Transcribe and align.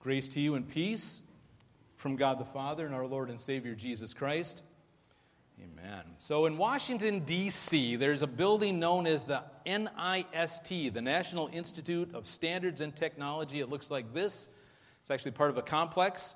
Grace 0.00 0.28
to 0.28 0.40
you 0.40 0.54
and 0.54 0.66
peace 0.66 1.20
from 1.96 2.16
God 2.16 2.38
the 2.38 2.44
Father 2.46 2.86
and 2.86 2.94
our 2.94 3.06
Lord 3.06 3.28
and 3.28 3.38
Savior 3.38 3.74
Jesus 3.74 4.14
Christ. 4.14 4.62
Amen. 5.62 6.04
So 6.16 6.46
in 6.46 6.56
Washington, 6.56 7.20
D.C., 7.20 7.96
there's 7.96 8.22
a 8.22 8.26
building 8.26 8.78
known 8.78 9.06
as 9.06 9.24
the 9.24 9.42
NIST, 9.66 10.94
the 10.94 11.02
National 11.02 11.50
Institute 11.52 12.14
of 12.14 12.26
Standards 12.26 12.80
and 12.80 12.96
Technology. 12.96 13.60
It 13.60 13.68
looks 13.68 13.90
like 13.90 14.14
this. 14.14 14.48
It's 15.02 15.10
actually 15.10 15.32
part 15.32 15.50
of 15.50 15.58
a 15.58 15.62
complex. 15.62 16.34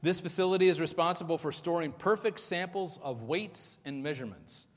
This 0.00 0.20
facility 0.20 0.68
is 0.68 0.80
responsible 0.80 1.38
for 1.38 1.50
storing 1.50 1.90
perfect 1.90 2.38
samples 2.38 3.00
of 3.02 3.22
weights 3.24 3.80
and 3.84 4.00
measurements. 4.00 4.68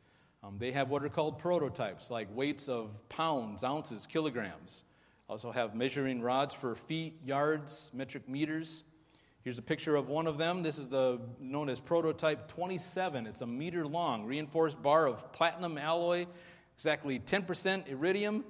Um, 0.44 0.56
they 0.58 0.72
have 0.72 0.90
what 0.90 1.04
are 1.04 1.10
called 1.10 1.38
prototypes, 1.38 2.10
like 2.10 2.28
weights 2.36 2.70
of 2.70 2.90
pounds, 3.08 3.64
ounces, 3.64 4.08
kilograms. 4.08 4.84
Also 5.30 5.52
have 5.52 5.76
measuring 5.76 6.22
rods 6.22 6.54
for 6.54 6.74
feet, 6.76 7.20
yards, 7.26 7.92
metric 7.94 8.30
meters. 8.30 8.84
Here's 9.44 9.58
a 9.58 9.62
picture 9.62 9.96
of 9.96 10.08
one 10.08 10.26
of 10.26 10.38
them. 10.38 10.64
This 10.64 10.78
is 10.78 10.88
the 10.88 11.20
known 11.40 11.68
as 11.68 11.82
prototype 11.82 12.48
27. 12.48 13.28
It's 13.28 13.42
a 13.42 13.48
meter 13.48 13.86
long, 13.86 14.26
reinforced 14.26 14.82
bar 14.82 15.06
of 15.06 15.34
platinum 15.34 15.78
alloy, 15.78 16.28
exactly 16.78 17.20
10% 17.20 17.88
iridium, 17.88 18.46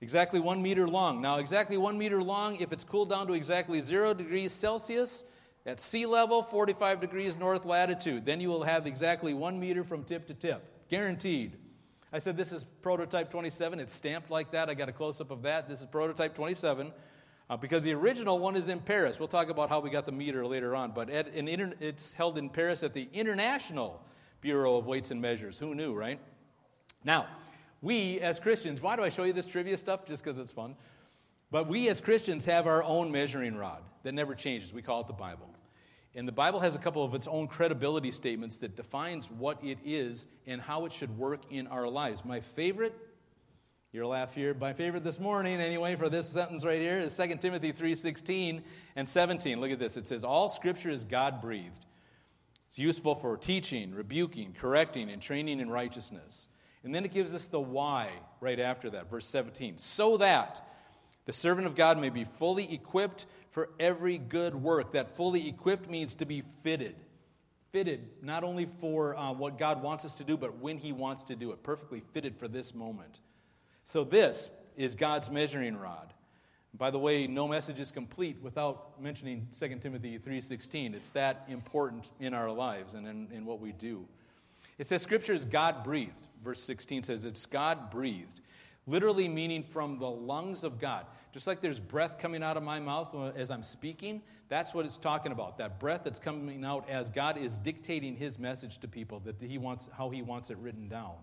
exactly 0.00 0.40
one 0.40 0.60
meter 0.60 0.88
long. 0.88 1.20
Now, 1.20 1.36
exactly 1.38 1.76
one 1.76 1.96
meter 1.96 2.20
long, 2.20 2.56
if 2.56 2.72
it's 2.72 2.82
cooled 2.82 3.10
down 3.10 3.28
to 3.28 3.34
exactly 3.34 3.80
zero 3.80 4.12
degrees 4.12 4.52
Celsius 4.52 5.22
at 5.66 5.80
sea 5.80 6.06
level, 6.06 6.42
45 6.42 7.00
degrees 7.00 7.36
north 7.36 7.64
latitude, 7.64 8.26
then 8.26 8.40
you 8.40 8.48
will 8.48 8.64
have 8.64 8.88
exactly 8.88 9.34
one 9.34 9.60
meter 9.60 9.84
from 9.84 10.02
tip 10.02 10.26
to 10.26 10.34
tip. 10.34 10.88
Guaranteed. 10.88 11.56
I 12.12 12.18
said, 12.18 12.36
This 12.36 12.52
is 12.52 12.64
prototype 12.82 13.30
27. 13.30 13.80
It's 13.80 13.92
stamped 13.92 14.30
like 14.30 14.50
that. 14.52 14.68
I 14.68 14.74
got 14.74 14.88
a 14.88 14.92
close 14.92 15.20
up 15.20 15.30
of 15.30 15.42
that. 15.42 15.68
This 15.68 15.80
is 15.80 15.86
prototype 15.86 16.34
27 16.34 16.92
uh, 17.48 17.56
because 17.56 17.82
the 17.82 17.92
original 17.92 18.38
one 18.38 18.56
is 18.56 18.68
in 18.68 18.80
Paris. 18.80 19.18
We'll 19.18 19.28
talk 19.28 19.48
about 19.48 19.68
how 19.68 19.80
we 19.80 19.90
got 19.90 20.06
the 20.06 20.12
meter 20.12 20.46
later 20.46 20.74
on. 20.76 20.92
But 20.92 21.10
at, 21.10 21.28
inter- 21.28 21.74
it's 21.80 22.12
held 22.12 22.38
in 22.38 22.48
Paris 22.48 22.82
at 22.82 22.92
the 22.92 23.08
International 23.12 24.02
Bureau 24.40 24.76
of 24.76 24.86
Weights 24.86 25.10
and 25.10 25.20
Measures. 25.20 25.58
Who 25.58 25.74
knew, 25.74 25.94
right? 25.94 26.20
Now, 27.04 27.26
we 27.80 28.20
as 28.20 28.38
Christians, 28.38 28.80
why 28.80 28.96
do 28.96 29.02
I 29.02 29.08
show 29.08 29.24
you 29.24 29.32
this 29.32 29.46
trivia 29.46 29.76
stuff? 29.76 30.04
Just 30.06 30.22
because 30.22 30.38
it's 30.38 30.52
fun. 30.52 30.76
But 31.50 31.68
we 31.68 31.88
as 31.88 32.00
Christians 32.00 32.44
have 32.46 32.66
our 32.66 32.82
own 32.82 33.12
measuring 33.12 33.56
rod 33.56 33.82
that 34.04 34.12
never 34.12 34.34
changes. 34.34 34.72
We 34.72 34.82
call 34.82 35.02
it 35.02 35.06
the 35.06 35.12
Bible. 35.12 35.48
And 36.14 36.28
the 36.28 36.32
Bible 36.32 36.60
has 36.60 36.74
a 36.74 36.78
couple 36.78 37.04
of 37.04 37.14
its 37.14 37.26
own 37.26 37.48
credibility 37.48 38.10
statements 38.10 38.58
that 38.58 38.76
defines 38.76 39.30
what 39.30 39.62
it 39.64 39.78
is 39.84 40.26
and 40.46 40.60
how 40.60 40.84
it 40.84 40.92
should 40.92 41.16
work 41.16 41.40
in 41.50 41.66
our 41.68 41.88
lives. 41.88 42.22
My 42.24 42.40
favorite, 42.40 42.94
your 43.92 44.06
laugh 44.06 44.34
here, 44.34 44.52
my 44.52 44.74
favorite 44.74 45.04
this 45.04 45.18
morning 45.18 45.60
anyway 45.60 45.96
for 45.96 46.10
this 46.10 46.28
sentence 46.28 46.64
right 46.64 46.80
here 46.80 46.98
is 46.98 47.14
2 47.14 47.40
Timothy 47.40 47.72
3:16 47.72 48.62
and 48.94 49.08
17. 49.08 49.60
Look 49.60 49.70
at 49.70 49.78
this. 49.78 49.96
It 49.96 50.06
says 50.06 50.22
all 50.22 50.50
scripture 50.50 50.90
is 50.90 51.04
God-breathed. 51.04 51.86
It's 52.68 52.78
useful 52.78 53.14
for 53.14 53.36
teaching, 53.36 53.94
rebuking, 53.94 54.54
correcting 54.54 55.10
and 55.10 55.20
training 55.20 55.60
in 55.60 55.70
righteousness. 55.70 56.48
And 56.84 56.94
then 56.94 57.04
it 57.04 57.12
gives 57.12 57.32
us 57.32 57.46
the 57.46 57.60
why 57.60 58.10
right 58.40 58.58
after 58.58 58.90
that, 58.90 59.08
verse 59.08 59.26
17. 59.26 59.78
So 59.78 60.18
that 60.18 60.66
the 61.24 61.32
servant 61.32 61.66
of 61.66 61.74
God 61.76 61.98
may 61.98 62.10
be 62.10 62.24
fully 62.24 62.72
equipped 62.72 63.26
for 63.50 63.70
every 63.78 64.18
good 64.18 64.54
work. 64.54 64.92
That 64.92 65.16
fully 65.16 65.48
equipped 65.48 65.88
means 65.88 66.14
to 66.16 66.24
be 66.24 66.42
fitted. 66.62 66.96
Fitted 67.70 68.08
not 68.22 68.44
only 68.44 68.66
for 68.80 69.16
uh, 69.16 69.32
what 69.32 69.58
God 69.58 69.82
wants 69.82 70.04
us 70.04 70.14
to 70.14 70.24
do, 70.24 70.36
but 70.36 70.58
when 70.58 70.78
He 70.78 70.92
wants 70.92 71.22
to 71.24 71.36
do 71.36 71.52
it. 71.52 71.62
Perfectly 71.62 72.02
fitted 72.12 72.36
for 72.36 72.48
this 72.48 72.74
moment. 72.74 73.20
So, 73.84 74.04
this 74.04 74.50
is 74.76 74.94
God's 74.94 75.30
measuring 75.30 75.76
rod. 75.76 76.12
By 76.74 76.90
the 76.90 76.98
way, 76.98 77.26
no 77.26 77.46
message 77.46 77.80
is 77.80 77.90
complete 77.90 78.38
without 78.40 79.00
mentioning 79.00 79.46
2 79.58 79.76
Timothy 79.80 80.18
3.16. 80.18 80.94
It's 80.94 81.10
that 81.12 81.44
important 81.48 82.10
in 82.18 82.32
our 82.32 82.50
lives 82.50 82.94
and 82.94 83.06
in, 83.06 83.28
in 83.30 83.44
what 83.44 83.60
we 83.60 83.72
do. 83.72 84.06
It 84.78 84.86
says 84.86 85.02
Scripture 85.02 85.34
is 85.34 85.44
God 85.44 85.84
breathed. 85.84 86.12
Verse 86.42 86.62
16 86.62 87.04
says 87.04 87.24
it's 87.24 87.46
God 87.46 87.90
breathed 87.90 88.40
literally 88.86 89.28
meaning 89.28 89.62
from 89.62 89.98
the 89.98 90.08
lungs 90.08 90.64
of 90.64 90.78
God. 90.78 91.06
Just 91.32 91.46
like 91.46 91.60
there's 91.60 91.80
breath 91.80 92.18
coming 92.18 92.42
out 92.42 92.56
of 92.56 92.62
my 92.62 92.78
mouth 92.78 93.14
as 93.36 93.50
I'm 93.50 93.62
speaking, 93.62 94.22
that's 94.48 94.74
what 94.74 94.84
it's 94.84 94.98
talking 94.98 95.32
about. 95.32 95.56
That 95.58 95.80
breath 95.80 96.02
that's 96.04 96.18
coming 96.18 96.64
out 96.64 96.88
as 96.88 97.08
God 97.08 97.38
is 97.38 97.58
dictating 97.58 98.16
his 98.16 98.38
message 98.38 98.78
to 98.80 98.88
people, 98.88 99.20
that 99.20 99.40
he 99.40 99.56
wants, 99.56 99.88
how 99.96 100.10
he 100.10 100.20
wants 100.20 100.50
it 100.50 100.58
written 100.58 100.88
down. 100.88 101.14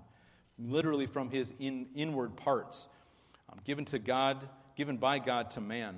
Literally 0.58 1.06
from 1.06 1.30
his 1.30 1.54
in, 1.60 1.88
inward 1.96 2.36
parts, 2.36 2.90
um, 3.52 3.60
given 3.64 3.86
to 3.86 4.00
God, 4.00 4.50
given 4.76 4.98
by 4.98 5.20
God 5.20 5.52
to 5.52 5.62
man. 5.62 5.98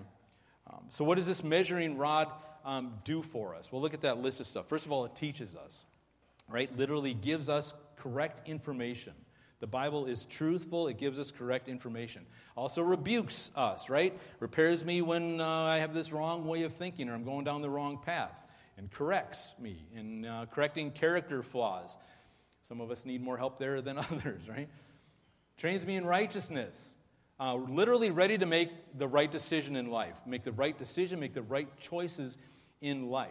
Um, 0.70 0.84
so, 0.90 1.04
what 1.04 1.16
does 1.16 1.26
this 1.26 1.44
measuring 1.44 1.98
rod 1.98 2.28
um, 2.64 2.94
do 3.04 3.22
for 3.22 3.56
us? 3.56 3.72
Well, 3.72 3.82
look 3.82 3.94
at 3.94 4.02
that 4.02 4.20
list 4.20 4.40
of 4.40 4.48
stuff. 4.48 4.68
First 4.68 4.86
of 4.86 4.92
all, 4.92 5.06
it 5.06 5.16
teaches 5.16 5.56
us, 5.56 5.86
right? 6.48 6.76
Literally 6.78 7.14
gives 7.14 7.50
us 7.50 7.74
correct 7.96 8.48
information. 8.48 9.14
The 9.62 9.68
Bible 9.68 10.08
is 10.08 10.26
truthful, 10.26 10.88
it 10.88 10.98
gives 10.98 11.20
us 11.20 11.30
correct 11.30 11.70
information. 11.70 12.26
Also 12.58 12.82
rebukes 12.82 13.52
us, 13.56 13.90
right? 13.92 14.20
Repairs 14.40 14.84
me 14.84 15.04
when 15.04 15.40
uh, 15.40 15.48
I 15.48 15.78
have 15.78 15.94
this 15.94 16.12
wrong 16.12 16.48
way 16.48 16.64
of 16.64 16.74
thinking 16.74 17.08
or 17.08 17.14
I'm 17.14 17.24
going 17.24 17.46
down 17.46 17.62
the 17.62 17.70
wrong 17.70 18.00
path, 18.04 18.44
and 18.78 18.90
corrects 18.90 19.54
me 19.60 19.86
in 19.96 20.26
uh, 20.26 20.48
correcting 20.52 20.90
character 20.90 21.44
flaws. 21.44 21.96
Some 22.68 22.82
of 22.82 22.90
us 22.90 23.06
need 23.06 23.22
more 23.22 23.38
help 23.38 23.60
there 23.60 23.84
than 23.84 23.98
others, 24.12 24.50
right? 24.50 24.68
Trains 25.58 25.86
me 25.86 25.96
in 25.96 26.06
righteousness. 26.06 26.96
Uh, 27.40 27.54
literally 27.54 28.10
ready 28.10 28.40
to 28.40 28.48
make 28.48 28.72
the 28.98 29.08
right 29.08 29.32
decision 29.32 29.76
in 29.76 29.92
life, 29.92 30.16
make 30.26 30.44
the 30.44 30.52
right 30.52 30.78
decision, 30.78 31.20
make 31.20 31.36
the 31.36 31.42
right 31.44 31.68
choices 31.80 32.40
in 32.82 33.10
life. 33.12 33.30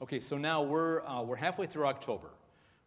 Okay, 0.00 0.20
so 0.20 0.36
now 0.36 0.62
we're, 0.62 1.04
uh, 1.04 1.22
we're 1.22 1.36
halfway 1.36 1.66
through 1.66 1.86
October 1.86 2.30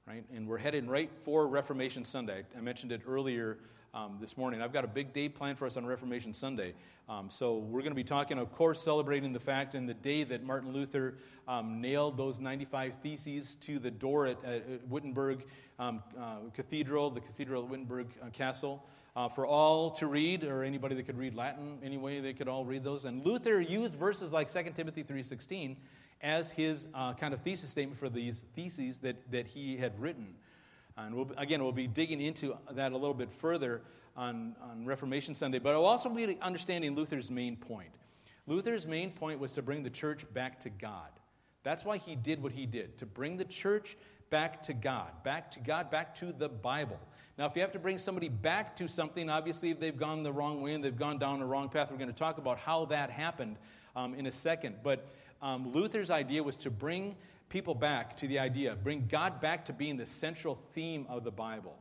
right? 0.07 0.23
And 0.35 0.47
we're 0.47 0.59
headed 0.59 0.87
right 0.87 1.09
for 1.23 1.47
Reformation 1.47 2.05
Sunday. 2.05 2.43
I 2.55 2.61
mentioned 2.61 2.91
it 2.91 3.01
earlier 3.07 3.57
um, 3.91 4.17
this 4.21 4.37
morning. 4.37 4.61
I've 4.61 4.71
got 4.71 4.83
a 4.83 4.87
big 4.87 5.13
day 5.13 5.27
planned 5.29 5.57
for 5.57 5.65
us 5.65 5.77
on 5.77 5.85
Reformation 5.85 6.31
Sunday. 6.31 6.73
Um, 7.09 7.29
so 7.31 7.57
we're 7.57 7.79
going 7.79 7.91
to 7.91 7.95
be 7.95 8.03
talking, 8.03 8.37
of 8.37 8.51
course, 8.51 8.79
celebrating 8.79 9.33
the 9.33 9.39
fact 9.39 9.73
and 9.73 9.89
the 9.89 9.95
day 9.95 10.23
that 10.23 10.43
Martin 10.43 10.73
Luther 10.73 11.15
um, 11.47 11.81
nailed 11.81 12.17
those 12.17 12.39
95 12.39 12.93
theses 13.01 13.55
to 13.61 13.79
the 13.79 13.89
door 13.89 14.27
at, 14.27 14.43
at 14.45 14.87
Wittenberg 14.87 15.43
um, 15.79 16.03
uh, 16.19 16.35
Cathedral, 16.53 17.09
the 17.09 17.21
Cathedral 17.21 17.63
at 17.63 17.69
Wittenberg 17.69 18.07
uh, 18.21 18.29
Castle. 18.29 18.85
Uh, 19.15 19.29
for 19.29 19.47
all 19.47 19.91
to 19.91 20.07
read, 20.07 20.43
or 20.43 20.63
anybody 20.63 20.93
that 20.93 21.05
could 21.05 21.17
read 21.17 21.35
Latin 21.35 21.79
anyway, 21.81 22.19
they 22.19 22.33
could 22.33 22.49
all 22.49 22.65
read 22.65 22.83
those. 22.83 23.05
And 23.05 23.25
Luther 23.25 23.61
used 23.61 23.95
verses 23.95 24.33
like 24.33 24.51
2 24.51 24.71
Timothy 24.75 25.03
3.16 25.03 25.77
as 26.21 26.51
his 26.51 26.87
uh, 26.93 27.13
kind 27.13 27.33
of 27.33 27.41
thesis 27.41 27.69
statement 27.69 27.97
for 27.97 28.09
these 28.09 28.43
theses 28.55 28.97
that, 28.99 29.15
that 29.31 29.47
he 29.47 29.77
had 29.77 29.97
written. 30.01 30.33
And 30.97 31.15
we'll, 31.15 31.31
again, 31.37 31.63
we'll 31.63 31.71
be 31.71 31.87
digging 31.87 32.19
into 32.19 32.57
that 32.71 32.91
a 32.91 32.97
little 32.97 33.13
bit 33.13 33.31
further 33.31 33.81
on, 34.17 34.55
on 34.61 34.85
Reformation 34.85 35.35
Sunday, 35.35 35.59
but 35.59 35.73
I'll 35.73 35.85
also 35.85 36.09
be 36.09 36.37
understanding 36.41 36.95
Luther's 36.95 37.29
main 37.29 37.55
point. 37.55 37.93
Luther's 38.47 38.85
main 38.85 39.11
point 39.11 39.39
was 39.39 39.51
to 39.53 39.61
bring 39.61 39.83
the 39.83 39.89
church 39.89 40.25
back 40.33 40.59
to 40.61 40.69
God. 40.69 41.09
That's 41.63 41.83
why 41.83 41.97
he 41.97 42.15
did 42.15 42.41
what 42.41 42.51
he 42.51 42.65
did, 42.65 42.97
to 42.99 43.05
bring 43.05 43.37
the 43.37 43.45
church 43.45 43.97
back 44.35 44.61
to 44.61 44.73
God, 44.73 45.23
back 45.23 45.49
to 45.49 45.61
God, 45.61 45.89
back 45.89 46.13
to 46.15 46.33
the 46.33 46.49
Bible. 46.49 46.99
Now, 47.37 47.45
if 47.45 47.55
you 47.55 47.61
have 47.61 47.71
to 47.71 47.79
bring 47.79 47.97
somebody 47.97 48.27
back 48.27 48.75
to 48.75 48.85
something, 48.85 49.29
obviously, 49.29 49.71
if 49.71 49.79
they've 49.79 49.97
gone 49.97 50.23
the 50.23 50.33
wrong 50.33 50.61
way 50.61 50.73
and 50.73 50.83
they've 50.83 50.97
gone 50.97 51.17
down 51.17 51.39
the 51.39 51.45
wrong 51.45 51.69
path, 51.69 51.89
we're 51.89 51.95
going 51.95 52.11
to 52.11 52.13
talk 52.13 52.37
about 52.37 52.57
how 52.57 52.83
that 52.87 53.09
happened 53.09 53.55
um, 53.95 54.13
in 54.13 54.27
a 54.27 54.31
second. 54.33 54.75
But 54.83 55.07
um, 55.41 55.71
Luther's 55.71 56.11
idea 56.11 56.43
was 56.43 56.57
to 56.57 56.69
bring 56.69 57.15
people 57.47 57.73
back 57.73 58.17
to 58.17 58.27
the 58.27 58.37
idea, 58.37 58.75
bring 58.75 59.07
God 59.09 59.39
back 59.39 59.63
to 59.67 59.71
being 59.71 59.95
the 59.95 60.05
central 60.05 60.59
theme 60.73 61.05
of 61.07 61.23
the 61.23 61.31
Bible. 61.31 61.77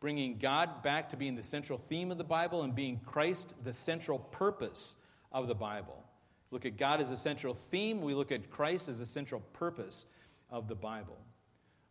Bringing 0.00 0.38
God 0.38 0.82
back 0.82 1.10
to 1.10 1.16
being 1.18 1.34
the 1.34 1.42
central 1.42 1.78
theme 1.90 2.10
of 2.10 2.16
the 2.16 2.24
Bible 2.24 2.62
and 2.62 2.74
being 2.74 3.02
Christ 3.04 3.52
the 3.64 3.72
central 3.74 4.18
purpose 4.18 4.96
of 5.30 5.46
the 5.46 5.54
Bible. 5.54 6.02
Look 6.52 6.64
at 6.64 6.78
God 6.78 7.02
as 7.02 7.10
a 7.10 7.18
central 7.18 7.52
theme, 7.52 8.00
we 8.00 8.14
look 8.14 8.32
at 8.32 8.50
Christ 8.50 8.88
as 8.88 9.02
a 9.02 9.06
central 9.06 9.42
purpose 9.52 10.06
of 10.50 10.68
the 10.68 10.74
Bible. 10.74 11.18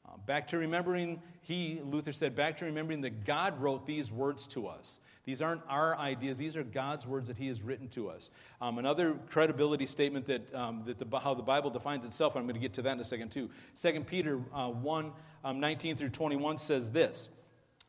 Uh, 0.08 0.18
back 0.26 0.48
to 0.48 0.58
remembering, 0.58 1.22
he, 1.42 1.82
Luther 1.84 2.14
said, 2.14 2.36
back 2.36 2.58
to 2.58 2.66
remembering 2.66 3.02
that 3.02 3.26
God 3.26 3.60
wrote 3.62 3.86
these 3.86 4.12
words 4.12 4.48
to 4.48 4.68
us. 4.68 5.00
These 5.26 5.42
aren't 5.42 5.62
our 5.68 5.98
ideas, 5.98 6.38
these 6.38 6.56
are 6.56 6.64
God's 6.64 7.06
words 7.06 7.28
that 7.28 7.36
He 7.36 7.48
has 7.48 7.62
written 7.62 7.90
to 7.90 8.10
us. 8.10 8.30
Um, 8.62 8.78
another 8.78 9.16
credibility 9.30 9.86
statement 9.86 10.26
that, 10.28 10.56
um, 10.56 10.84
that 10.86 11.00
the, 11.00 11.20
how 11.20 11.34
the 11.34 11.44
Bible 11.44 11.70
defines 11.70 12.06
itself, 12.06 12.38
I'm 12.38 12.44
going 12.44 12.56
to 12.56 12.62
get 12.62 12.74
to 12.76 12.82
that 12.84 12.94
in 12.94 13.00
a 13.02 13.04
second 13.04 13.32
too. 13.32 13.50
2 13.82 14.04
Peter 14.06 14.40
uh, 14.54 14.70
1 14.70 15.12
um, 15.44 15.60
19 15.60 15.98
through 15.98 16.10
21 16.10 16.58
says 16.58 16.92
this. 16.92 17.28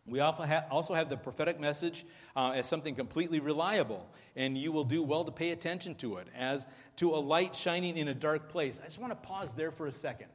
We 0.08 0.20
also 0.20 0.94
have 0.94 1.10
the 1.10 1.16
prophetic 1.16 1.60
message 1.60 2.06
uh, 2.34 2.52
as 2.52 2.66
something 2.66 2.94
completely 2.94 3.40
reliable, 3.40 4.08
and 4.36 4.56
you 4.56 4.72
will 4.72 4.84
do 4.84 5.02
well 5.02 5.24
to 5.24 5.30
pay 5.30 5.50
attention 5.50 5.94
to 5.96 6.16
it 6.16 6.28
as 6.34 6.66
to 6.96 7.14
a 7.14 7.20
light 7.20 7.54
shining 7.54 7.98
in 7.98 8.08
a 8.08 8.14
dark 8.14 8.48
place. 8.48 8.80
I 8.82 8.86
just 8.86 8.98
want 8.98 9.12
to 9.12 9.28
pause 9.28 9.52
there 9.52 9.70
for 9.70 9.86
a 9.86 9.92
second. 9.92 10.28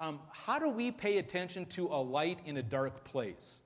Um, 0.00 0.18
how 0.32 0.58
do 0.58 0.70
we 0.70 0.90
pay 0.90 1.18
attention 1.18 1.66
to 1.66 1.86
a 1.88 2.00
light 2.02 2.40
in 2.46 2.56
a 2.56 2.62
dark 2.62 3.04
place? 3.04 3.62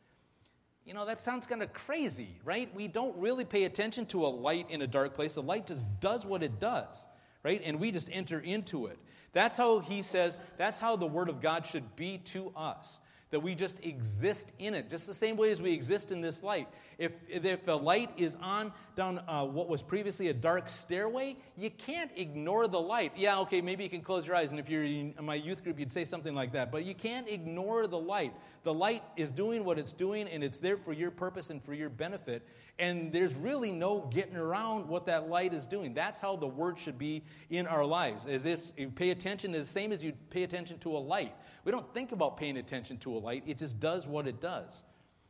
You 0.85 0.93
know, 0.93 1.07
that 1.07 1.21
sounds 1.21 1.47
kind 1.47 1.63
of 1.63 1.73
crazy, 1.73 2.41
right? 2.45 2.75
We 2.75 2.89
don't 2.89 3.17
really 3.17 3.45
pay 3.45 3.65
attention 3.65 4.05
to 4.07 4.27
a 4.27 4.29
light 4.29 4.69
in 4.69 4.83
a 4.83 4.87
dark 4.87 5.15
place. 5.15 5.35
The 5.35 5.43
light 5.43 5.67
just 5.67 5.87
does 6.01 6.27
what 6.27 6.43
it 6.43 6.59
does, 6.59 7.07
right? 7.45 7.63
And 7.65 7.81
we 7.81 7.93
just 7.93 8.11
enter 8.13 8.41
into 8.41 8.87
it. 8.87 8.99
That's 9.33 9.57
how 9.57 9.79
he 9.79 10.03
says, 10.03 10.39
that's 10.59 10.81
how 10.81 10.97
the 10.97 11.07
Word 11.07 11.29
of 11.29 11.41
God 11.41 11.65
should 11.65 11.97
be 11.97 12.19
to 12.19 12.53
us 12.55 13.01
that 13.35 13.41
we 13.41 13.53
just 13.53 13.81
exist 13.83 14.53
in 14.61 14.75
it, 14.75 14.89
just 14.89 15.09
the 15.09 15.13
same 15.13 15.37
way 15.37 15.51
as 15.51 15.61
we 15.61 15.73
exist 15.73 16.13
in 16.13 16.21
this 16.21 16.41
light. 16.45 16.69
If, 16.99 17.11
if 17.29 17.67
a 17.67 17.73
light 17.73 18.11
is 18.17 18.37
on 18.41 18.73
down 18.95 19.21
uh, 19.27 19.45
what 19.45 19.69
was 19.69 19.83
previously 19.83 20.29
a 20.29 20.33
dark 20.33 20.71
stairway, 20.71 21.37
you 21.57 21.71
can't 21.71 22.13
ignore 22.15 22.69
the 22.69 22.79
light. 22.79 23.11
Yeah, 23.17 23.41
okay, 23.41 23.61
maybe 23.61 23.83
you 23.83 23.91
can 23.91 24.03
close 24.03 24.25
your 24.25 24.37
eyes, 24.37 24.53
and 24.53 24.61
if 24.61 24.69
you're 24.69 24.85
in 24.85 25.15
my 25.21 25.35
youth 25.35 25.65
group, 25.65 25.81
you'd 25.81 25.93
say 25.93 26.05
something 26.05 26.33
like 26.33 26.53
that, 26.53 26.71
but 26.71 26.85
you 26.85 26.95
can't 26.95 27.29
ignore 27.29 27.89
the 27.89 27.99
light. 27.99 28.33
The 28.63 28.73
light 28.73 29.03
is 29.17 29.33
doing 29.33 29.65
what 29.65 29.81
it's 29.81 29.93
doing, 29.93 30.29
and 30.29 30.45
it's 30.45 30.61
there 30.61 30.77
for 30.77 30.93
your 30.93 31.11
purpose 31.11 31.51
and 31.51 31.61
for 31.61 31.75
your 31.75 31.89
benefit, 31.89 32.47
and 32.79 33.13
there's 33.13 33.35
really 33.35 33.73
no 33.73 34.09
getting 34.13 34.37
around 34.37 34.89
what 34.89 35.07
that 35.07 35.29
light 35.29 35.53
is 35.53 35.67
doing. 35.67 35.93
That's 35.93 36.21
how 36.21 36.37
the 36.37 36.47
Word 36.47 36.79
should 36.79 36.99
be 36.99 37.25
in 37.51 37.67
our 37.67 37.85
lives, 37.85 38.27
as 38.27 38.47
if 38.47 38.61
you 38.77 38.91
pay 38.91 39.11
attention, 39.11 39.51
the 39.51 39.65
same 39.65 39.91
as 39.91 40.05
you 40.05 40.13
pay 40.31 40.45
attention 40.45 40.79
to 40.79 40.97
a 40.97 40.99
light. 40.99 41.35
We 41.65 41.73
don't 41.73 41.93
think 41.95 42.13
about 42.13 42.37
paying 42.37 42.59
attention 42.59 42.99
to 42.99 43.17
a 43.17 43.19
light, 43.25 43.43
it 43.47 43.59
just 43.59 43.81
does 43.81 44.07
what 44.07 44.29
it 44.29 44.41
does. 44.41 44.85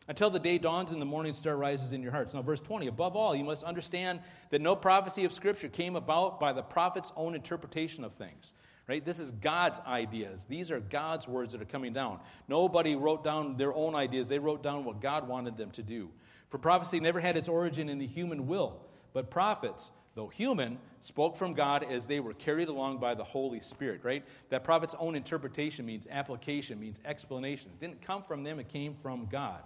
Until 0.06 0.28
the 0.28 0.38
day 0.38 0.58
dawns 0.58 0.92
and 0.92 1.00
the 1.00 1.06
morning 1.06 1.32
star 1.32 1.56
rises 1.56 1.94
in 1.94 2.02
your 2.02 2.12
hearts. 2.12 2.34
Now, 2.34 2.42
verse 2.42 2.60
20, 2.60 2.88
above 2.88 3.16
all, 3.16 3.34
you 3.34 3.44
must 3.44 3.64
understand 3.64 4.20
that 4.50 4.60
no 4.60 4.76
prophecy 4.76 5.24
of 5.24 5.32
Scripture 5.32 5.68
came 5.68 5.96
about 5.96 6.38
by 6.38 6.52
the 6.52 6.62
prophet's 6.62 7.10
own 7.16 7.34
interpretation 7.34 8.04
of 8.04 8.12
things. 8.12 8.52
Right? 8.86 9.02
This 9.02 9.18
is 9.18 9.30
God's 9.30 9.80
ideas. 9.86 10.44
These 10.44 10.70
are 10.70 10.78
God's 10.78 11.26
words 11.26 11.52
that 11.52 11.62
are 11.62 11.66
coming 11.66 11.94
down. 11.94 12.20
Nobody 12.48 12.96
wrote 12.96 13.24
down 13.24 13.56
their 13.56 13.72
own 13.72 13.94
ideas, 13.94 14.28
they 14.28 14.38
wrote 14.38 14.62
down 14.62 14.84
what 14.84 15.00
God 15.00 15.26
wanted 15.26 15.56
them 15.56 15.70
to 15.70 15.82
do. 15.82 16.10
For 16.50 16.58
prophecy 16.58 17.00
never 17.00 17.18
had 17.18 17.36
its 17.36 17.48
origin 17.48 17.88
in 17.88 17.98
the 17.98 18.06
human 18.06 18.46
will, 18.46 18.82
but 19.14 19.30
prophets 19.30 19.90
though 20.14 20.28
human, 20.28 20.78
spoke 21.00 21.36
from 21.36 21.54
God 21.54 21.84
as 21.90 22.06
they 22.06 22.20
were 22.20 22.34
carried 22.34 22.68
along 22.68 22.98
by 22.98 23.14
the 23.14 23.24
Holy 23.24 23.60
Spirit, 23.60 24.00
right? 24.04 24.24
That 24.48 24.64
prophet's 24.64 24.94
own 24.98 25.14
interpretation 25.14 25.84
means 25.84 26.06
application, 26.10 26.78
means 26.78 27.00
explanation. 27.04 27.70
It 27.72 27.80
didn't 27.80 28.00
come 28.00 28.22
from 28.22 28.44
them, 28.44 28.58
it 28.58 28.68
came 28.68 28.94
from 29.02 29.26
God. 29.26 29.62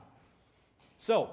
So, 0.99 1.31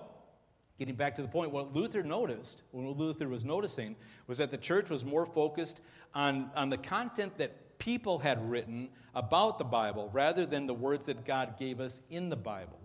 getting 0.77 0.95
back 0.95 1.15
to 1.15 1.21
the 1.21 1.27
point, 1.27 1.51
what 1.51 1.73
Luther 1.73 2.03
noticed, 2.03 2.63
what 2.71 2.97
Luther 2.97 3.29
was 3.29 3.45
noticing, 3.45 3.95
was 4.27 4.37
that 4.37 4.51
the 4.51 4.57
church 4.57 4.89
was 4.89 5.05
more 5.05 5.25
focused 5.25 5.81
on, 6.13 6.51
on 6.55 6.69
the 6.69 6.77
content 6.77 7.37
that 7.37 7.77
people 7.79 8.19
had 8.19 8.49
written 8.49 8.89
about 9.13 9.57
the 9.57 9.63
Bible 9.63 10.09
rather 10.13 10.45
than 10.45 10.67
the 10.67 10.73
words 10.73 11.05
that 11.05 11.25
God 11.25 11.57
gave 11.57 11.79
us 11.79 12.01
in 12.09 12.29
the 12.29 12.35
Bible. 12.35 12.79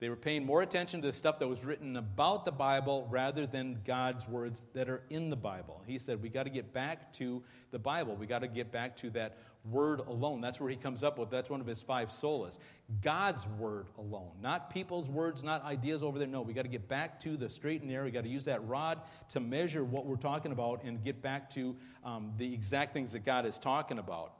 They 0.00 0.08
were 0.08 0.16
paying 0.16 0.46
more 0.46 0.62
attention 0.62 1.02
to 1.02 1.08
the 1.08 1.12
stuff 1.12 1.40
that 1.40 1.48
was 1.48 1.64
written 1.64 1.96
about 1.96 2.44
the 2.44 2.52
Bible 2.52 3.08
rather 3.10 3.46
than 3.46 3.80
God's 3.84 4.28
words 4.28 4.66
that 4.72 4.88
are 4.88 5.02
in 5.10 5.28
the 5.28 5.36
Bible. 5.36 5.82
He 5.86 5.98
said, 5.98 6.22
We 6.22 6.28
got 6.28 6.44
to 6.44 6.50
get 6.50 6.72
back 6.72 7.12
to 7.14 7.42
the 7.72 7.80
Bible. 7.80 8.14
We 8.14 8.26
got 8.26 8.40
to 8.40 8.48
get 8.48 8.70
back 8.70 8.96
to 8.98 9.10
that 9.10 9.38
word 9.64 10.00
alone. 10.00 10.40
That's 10.40 10.60
where 10.60 10.70
he 10.70 10.76
comes 10.76 11.02
up 11.02 11.18
with. 11.18 11.30
That's 11.30 11.50
one 11.50 11.60
of 11.60 11.66
his 11.66 11.82
five 11.82 12.10
solas. 12.10 12.58
God's 13.02 13.46
word 13.58 13.88
alone, 13.98 14.30
not 14.40 14.70
people's 14.70 15.08
words, 15.08 15.42
not 15.42 15.64
ideas 15.64 16.04
over 16.04 16.18
there. 16.18 16.28
No, 16.28 16.42
we 16.42 16.52
got 16.52 16.62
to 16.62 16.68
get 16.68 16.88
back 16.88 17.18
to 17.20 17.36
the 17.36 17.50
straight 17.50 17.80
and 17.80 17.90
narrow. 17.90 18.04
We 18.04 18.12
got 18.12 18.22
to 18.22 18.30
use 18.30 18.44
that 18.44 18.66
rod 18.68 19.00
to 19.30 19.40
measure 19.40 19.84
what 19.84 20.06
we're 20.06 20.16
talking 20.16 20.52
about 20.52 20.84
and 20.84 21.02
get 21.02 21.20
back 21.20 21.50
to 21.50 21.76
um, 22.04 22.32
the 22.38 22.54
exact 22.54 22.92
things 22.92 23.12
that 23.12 23.24
God 23.24 23.46
is 23.46 23.58
talking 23.58 23.98
about. 23.98 24.37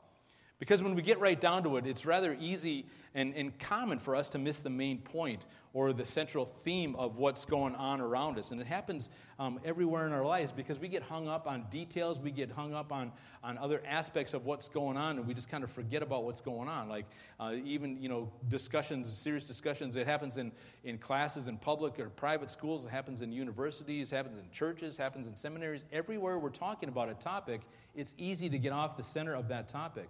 Because 0.59 0.83
when 0.83 0.93
we 0.93 1.01
get 1.01 1.19
right 1.21 1.39
down 1.39 1.63
to 1.63 1.77
it, 1.77 1.87
it's 1.87 2.05
rather 2.05 2.35
easy 2.37 2.85
and, 3.15 3.33
and 3.33 3.57
common 3.59 3.97
for 3.97 4.13
us 4.15 4.29
to 4.31 4.37
miss 4.37 4.59
the 4.59 4.69
main 4.69 4.97
point 4.99 5.45
or 5.71 5.93
the 5.93 6.05
central 6.05 6.45
theme 6.45 6.95
of 6.95 7.17
what's 7.17 7.45
going 7.45 7.75
on 7.75 8.01
around 8.01 8.37
us. 8.37 8.51
And 8.51 8.59
it 8.59 8.67
happens 8.67 9.09
um, 9.37 9.59
everywhere 9.63 10.05
in 10.05 10.11
our 10.11 10.25
lives 10.25 10.51
because 10.51 10.79
we 10.79 10.89
get 10.89 11.01
hung 11.03 11.27
up 11.29 11.47
on 11.47 11.65
details, 11.69 12.19
we 12.19 12.31
get 12.31 12.51
hung 12.51 12.73
up 12.73 12.91
on, 12.91 13.11
on 13.41 13.57
other 13.57 13.81
aspects 13.87 14.33
of 14.33 14.45
what's 14.45 14.67
going 14.67 14.97
on, 14.97 15.17
and 15.17 15.27
we 15.27 15.33
just 15.33 15.47
kind 15.47 15.63
of 15.63 15.71
forget 15.71 16.03
about 16.03 16.25
what's 16.25 16.41
going 16.41 16.67
on. 16.67 16.89
Like 16.89 17.05
uh, 17.39 17.53
even, 17.63 18.01
you 18.01 18.09
know, 18.09 18.29
discussions, 18.49 19.15
serious 19.15 19.45
discussions, 19.45 19.95
it 19.95 20.07
happens 20.07 20.37
in, 20.37 20.51
in 20.83 20.97
classes 20.97 21.47
in 21.47 21.57
public 21.57 21.99
or 21.99 22.09
private 22.09 22.51
schools, 22.51 22.85
it 22.85 22.89
happens 22.89 23.21
in 23.21 23.31
universities, 23.31 24.11
it 24.11 24.15
happens 24.15 24.39
in 24.39 24.49
churches, 24.51 24.97
happens 24.97 25.25
in 25.25 25.35
seminaries. 25.35 25.85
Everywhere 25.93 26.37
we're 26.37 26.49
talking 26.49 26.89
about 26.89 27.09
a 27.09 27.13
topic, 27.13 27.61
it's 27.95 28.13
easy 28.17 28.49
to 28.49 28.57
get 28.57 28.73
off 28.73 28.97
the 28.97 29.03
center 29.03 29.35
of 29.35 29.47
that 29.47 29.69
topic. 29.69 30.09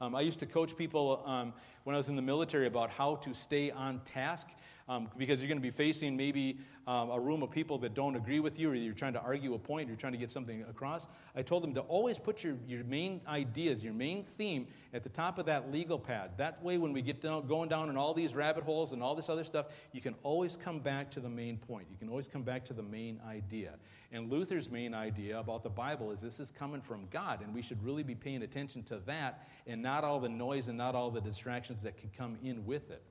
Um, 0.00 0.14
I 0.14 0.20
used 0.20 0.38
to 0.40 0.46
coach 0.46 0.76
people 0.76 1.22
um, 1.24 1.54
when 1.86 1.94
I 1.94 1.98
was 1.98 2.08
in 2.08 2.16
the 2.16 2.22
military 2.22 2.66
about 2.66 2.90
how 2.90 3.14
to 3.14 3.32
stay 3.32 3.70
on 3.70 4.00
task 4.04 4.48
um, 4.88 5.08
because 5.16 5.40
you're 5.40 5.46
going 5.46 5.58
to 5.58 5.62
be 5.62 5.70
facing 5.70 6.16
maybe 6.16 6.58
um, 6.86 7.10
a 7.10 7.18
room 7.18 7.42
of 7.42 7.50
people 7.50 7.78
that 7.78 7.94
don't 7.94 8.14
agree 8.14 8.40
with 8.40 8.58
you 8.58 8.70
or 8.70 8.74
you're 8.74 8.94
trying 8.94 9.12
to 9.12 9.20
argue 9.20 9.54
a 9.54 9.58
point, 9.58 9.88
you're 9.88 9.96
trying 9.96 10.12
to 10.12 10.18
get 10.18 10.30
something 10.30 10.64
across. 10.70 11.06
I 11.34 11.42
told 11.42 11.62
them 11.62 11.74
to 11.74 11.80
always 11.82 12.18
put 12.18 12.44
your, 12.44 12.56
your 12.66 12.84
main 12.84 13.20
ideas, 13.26 13.82
your 13.82 13.92
main 13.92 14.24
theme 14.38 14.68
at 14.94 15.02
the 15.02 15.08
top 15.08 15.38
of 15.38 15.46
that 15.46 15.72
legal 15.72 15.98
pad. 15.98 16.30
That 16.36 16.62
way, 16.62 16.78
when 16.78 16.92
we 16.92 17.02
get 17.02 17.20
down, 17.20 17.46
going 17.48 17.68
down 17.68 17.90
in 17.90 17.96
all 17.96 18.14
these 18.14 18.34
rabbit 18.34 18.62
holes 18.62 18.92
and 18.92 19.02
all 19.02 19.16
this 19.16 19.28
other 19.28 19.42
stuff, 19.42 19.66
you 19.92 20.00
can 20.00 20.14
always 20.22 20.56
come 20.56 20.78
back 20.78 21.10
to 21.12 21.20
the 21.20 21.28
main 21.28 21.56
point. 21.56 21.86
You 21.90 21.96
can 21.98 22.08
always 22.08 22.28
come 22.28 22.42
back 22.42 22.64
to 22.66 22.72
the 22.72 22.82
main 22.82 23.20
idea. 23.28 23.74
And 24.12 24.30
Luther's 24.30 24.70
main 24.70 24.94
idea 24.94 25.38
about 25.38 25.64
the 25.64 25.68
Bible 25.68 26.12
is 26.12 26.20
this 26.20 26.38
is 26.38 26.52
coming 26.52 26.80
from 26.80 27.08
God, 27.10 27.42
and 27.42 27.52
we 27.52 27.60
should 27.60 27.82
really 27.84 28.04
be 28.04 28.14
paying 28.14 28.42
attention 28.42 28.84
to 28.84 28.98
that 29.06 29.48
and 29.66 29.82
not 29.82 30.04
all 30.04 30.20
the 30.20 30.28
noise 30.28 30.68
and 30.68 30.78
not 30.78 30.94
all 30.94 31.10
the 31.10 31.20
distractions 31.20 31.75
that 31.82 31.96
can 31.96 32.10
come 32.16 32.36
in 32.42 32.64
with 32.66 32.90
it. 32.90 33.02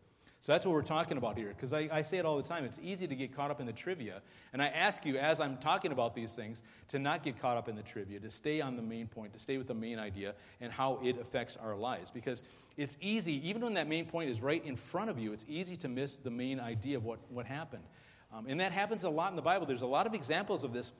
So 0.46 0.52
that's 0.52 0.64
what 0.64 0.74
we're 0.74 0.84
talking 0.84 1.18
about 1.18 1.38
here, 1.38 1.48
because 1.48 1.74
I, 1.74 1.90
I, 1.92 2.04
say 2.04 2.20
it 2.20 2.26
all 2.26 2.38
the 2.38 2.44
time. 2.44 2.66
It's 2.66 2.80
easy 2.84 3.08
to 3.08 3.16
get 3.16 3.36
caught 3.36 3.50
up 3.50 3.60
in 3.60 3.66
the 3.66 3.74
trivia. 3.74 4.22
And 4.54 4.62
I 4.62 4.68
ask 4.68 5.04
you, 5.04 5.18
as 5.18 5.42
I'm 5.42 5.58
talking 5.58 5.92
about 5.92 6.14
these 6.14 6.34
things, 6.34 6.62
to 6.90 7.00
not 7.00 7.24
get 7.24 7.42
caught 7.42 7.58
up 7.58 7.68
in 7.68 7.76
the 7.76 7.82
trivia, 7.82 8.20
to 8.20 8.30
stay 8.30 8.62
on 8.62 8.76
the 8.76 8.82
main 8.84 9.08
point, 9.08 9.34
to 9.34 9.40
stay 9.40 9.58
with 9.58 9.66
the 9.66 9.74
main 9.74 9.98
idea 9.98 10.36
and 10.62 10.72
how 10.72 11.00
it 11.02 11.20
affects 11.20 11.58
our 11.58 11.76
lives. 11.76 12.12
Because 12.12 12.44
it's 12.78 12.96
easy, 13.02 13.48
even 13.48 13.64
when 13.64 13.74
that 13.74 13.88
main 13.88 14.06
point 14.06 14.30
is 14.30 14.40
right 14.40 14.64
in 14.64 14.76
front 14.76 15.10
of 15.10 15.18
you, 15.18 15.34
it's 15.34 15.46
easy 15.50 15.76
to 15.78 15.88
miss 15.88 16.18
the 16.18 16.30
main 16.30 16.60
idea 16.60 16.98
of 16.98 17.06
what, 17.06 17.18
what 17.30 17.48
happened. 17.48 17.84
Um, 18.32 18.46
and 18.48 18.60
that 18.60 18.72
happens 18.72 19.04
a 19.04 19.10
lot 19.10 19.32
in 19.32 19.36
the 19.36 19.42
Bible. 19.42 19.66
There's 19.66 19.82
a 19.82 19.88
lot 19.88 20.06
of 20.06 20.14
examples 20.14 20.64
of 20.64 20.74
this 20.74 20.92